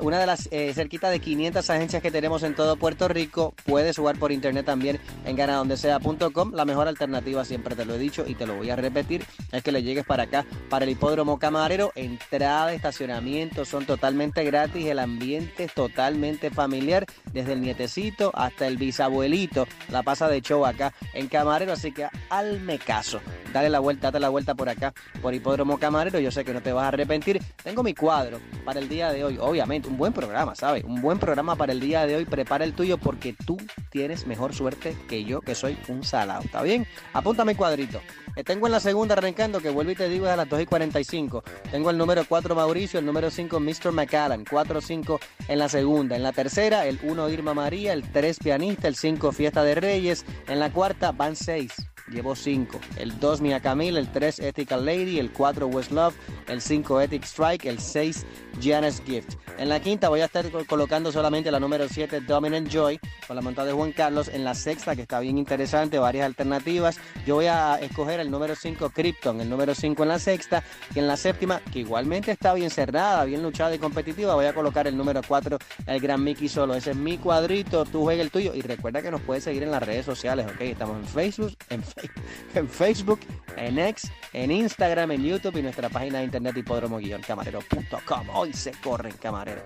una 0.02 0.20
de 0.20 0.26
las 0.26 0.48
eh, 0.52 0.74
cerquita 0.74 1.10
de 1.10 1.20
500 1.20 1.70
agencias 1.70 2.02
que 2.02 2.12
tenemos 2.12 2.44
en 2.44 2.56
todo 2.56 2.78
Puerto 2.78 3.08
Rico. 3.08 3.54
Puedes 3.66 3.98
jugar 3.98 4.18
por 4.18 4.32
internet 4.32 4.66
también 4.66 5.00
en 5.26 5.36
ganadondesea.com. 5.36 6.54
La 6.54 6.66
mejor 6.66 6.88
alternativa, 6.88 7.44
siempre 7.44 7.76
te 7.76 7.86
lo 7.86 7.96
he 7.96 8.00
dicho 8.00 8.26
y 8.28 8.36
te 8.36 8.46
lo 8.46 8.56
voy 8.56 8.70
a 8.70 8.76
repetir, 8.76 9.26
es 9.52 9.64
que 9.64 9.72
le 9.72 9.84
llegues 9.84 10.06
para 10.06 10.24
acá, 10.24 10.46
para 10.70 10.86
el 10.86 10.92
hipódromo 10.92 11.40
camarero. 11.40 11.92
Entrada, 11.96 12.74
estacionamiento 12.74 13.66
son 13.66 13.86
totalmente 13.86 14.44
gratis. 14.44 14.86
El 14.86 15.00
ambiente 15.00 15.66
es 15.66 15.74
totalmente 15.74 16.52
familiar, 16.52 17.06
desde 17.34 17.54
el 17.54 17.62
nietecito 17.62 18.32
hasta 18.34 18.68
el 18.68 18.78
bisabuelito. 18.78 19.68
La 19.90 20.04
pasa 20.04 20.28
de 20.28 20.42
show 20.42 20.66
acá 20.66 20.94
en 21.14 21.28
camarero, 21.28 21.74
así 21.74 21.92
que 21.92 22.08
alme 22.30 22.80
caso. 22.80 23.20
Dale 23.52 23.70
la 23.70 23.80
vuelta, 23.80 24.08
date 24.08 24.20
la 24.20 24.30
vuelta 24.30 24.56
por 24.56 24.70
acá, 24.70 24.94
por 25.22 25.34
hipódromo 25.34 25.78
camarero. 25.78 26.20
Yo 26.20 26.32
sé 26.32 26.44
que 26.44 26.54
no 26.54 26.62
te 26.62 26.72
vas 26.72 26.86
a 26.86 26.88
arrepentir. 26.90 27.42
Tengo 27.64 27.84
mi 27.84 27.94
cuadro 27.94 28.40
para 28.66 28.80
el 28.80 28.90
día 28.90 29.12
de 29.12 29.24
hoy, 29.24 29.38
obviamente 29.40 29.88
un 29.88 29.98
buen 29.98 30.14
programa, 30.14 30.56
¿sabes? 30.56 30.84
Un 30.84 31.02
buen 31.02 31.20
programa 31.20 31.56
para 31.56 31.72
el 31.72 31.80
día 31.80 32.06
de 32.06 32.16
hoy. 32.16 32.26
Prepara 32.26 32.64
el 32.64 32.74
tuyo 32.74 32.98
porque 32.98 33.36
tú 33.46 33.58
tienes 33.90 34.28
mejor 34.28 34.54
suerte 34.54 34.96
que 35.08 35.24
yo, 35.24 35.42
que 35.42 35.56
soy 35.56 35.78
un 35.88 36.04
salado. 36.04 36.44
¿Está 36.44 36.62
bien? 36.62 36.88
Apúntame 37.14 37.56
cuadrito. 37.56 38.00
Eh, 38.36 38.44
tengo 38.44 38.66
en 38.66 38.72
la 38.72 38.80
segunda 38.80 39.14
arrancando, 39.14 39.60
que 39.60 39.70
vuelvo 39.70 39.92
y 39.92 39.96
te 39.96 40.08
digo 40.08 40.26
es 40.26 40.32
a 40.32 40.38
las 40.38 40.50
2 40.50 40.62
y 40.62 40.66
45. 40.66 41.44
Tengo 41.70 41.90
el 41.90 41.98
número 41.98 42.24
4 42.28 42.56
Mauricio, 42.56 43.00
el 43.00 43.06
número 43.06 43.30
5 43.30 43.60
Mr. 43.60 43.92
McAllen, 43.92 44.46
4-5 44.46 45.20
en 45.48 45.60
la 45.60 45.68
segunda. 45.68 46.16
En 46.16 46.24
la 46.24 46.32
tercera, 46.32 46.86
el 46.86 47.00
1 47.04 47.30
Irma 47.30 47.54
María, 47.54 47.94
el 47.94 48.04
3 48.04 48.40
Pianista, 48.40 48.88
el 48.88 48.96
5 48.96 49.32
Fiesta 49.32 49.64
de 49.64 49.76
Reyes. 49.76 50.26
En 50.48 50.60
la 50.60 50.72
cuarta 50.72 51.12
van 51.12 51.36
6 51.36 51.91
llevo 52.12 52.36
5. 52.36 52.80
El 52.98 53.20
2 53.20 53.42
Mia 53.42 53.60
Camille, 53.60 53.98
el 53.98 54.12
3 54.12 54.40
Ethical 54.40 54.86
Lady, 54.86 55.20
el 55.20 55.32
4 55.32 55.68
West 55.68 55.92
Love, 55.92 56.16
el 56.48 56.62
5 56.62 57.02
Ethic 57.02 57.24
Strike, 57.24 57.66
el 57.66 57.80
6 57.80 58.26
Janice 58.62 59.02
Gift. 59.06 59.36
En 59.58 59.70
la 59.70 59.80
quinta 59.80 60.10
voy 60.10 60.22
a 60.22 60.26
estar 60.26 60.46
colocando 60.66 61.12
solamente 61.12 61.52
la 61.52 61.60
número 61.60 61.88
7, 61.88 62.22
Dominant 62.22 62.68
Joy, 62.68 63.00
con 63.28 63.36
la 63.36 63.42
montada 63.42 63.68
de 63.68 63.74
Juan 63.74 63.92
Carlos. 63.92 64.28
En 64.28 64.44
la 64.44 64.56
sexta, 64.56 64.96
que 64.96 65.04
está 65.04 65.20
bien 65.20 65.38
interesante, 65.38 66.00
varias 66.00 66.26
alternativas. 66.26 67.00
Yo 67.26 67.36
voy 67.36 67.46
a 67.46 67.76
escoger 67.76 68.20
el 68.20 68.32
número 68.32 68.56
5, 68.56 68.90
Krypton, 68.90 69.40
el 69.42 69.50
número 69.50 69.76
5 69.76 70.04
en 70.04 70.10
la 70.10 70.20
sexta. 70.20 70.64
Y 70.96 71.00
en 71.00 71.08
la 71.08 71.18
séptima, 71.18 71.62
que 71.72 71.80
igualmente 71.80 72.32
está 72.32 72.54
bien 72.54 72.70
cerrada, 72.70 73.24
bien 73.26 73.44
luchada 73.44 73.76
y 73.76 73.80
competitiva, 73.80 74.36
voy 74.36 74.46
a 74.46 74.54
colocar 74.54 74.88
el 74.88 74.98
número 74.98 75.22
4, 75.28 75.58
el 75.86 76.00
Gran 76.00 76.24
Mickey 76.24 76.50
Solo. 76.50 76.74
Ese 76.74 76.92
es 76.92 76.98
mi 76.98 77.18
cuadrito, 77.18 77.86
tú 77.86 78.02
juegas 78.02 78.26
el 78.26 78.32
tuyo. 78.32 78.56
Y 78.56 78.62
recuerda 78.62 79.02
que 79.02 79.12
nos 79.12 79.22
puedes 79.22 79.44
seguir 79.44 79.64
en 79.64 79.72
las 79.72 79.84
redes 79.84 80.06
sociales, 80.06 80.48
¿ok? 80.48 80.62
Estamos 80.62 80.98
en 80.98 81.06
Facebook, 81.06 81.56
en, 81.70 81.84
en 82.56 82.68
Facebook, 82.70 83.20
en 83.58 83.80
X, 83.80 84.12
en 84.34 84.52
Instagram, 84.52 85.12
en 85.12 85.24
YouTube 85.24 85.58
y 85.58 85.62
nuestra 85.62 85.90
página 85.90 86.20
de 86.20 86.26
internet 86.26 86.58
hipódromo-camarero.com. 86.58 88.30
Hoy 88.34 88.54
se 88.54 88.72
corren, 88.82 89.14
camarero. 89.14 89.64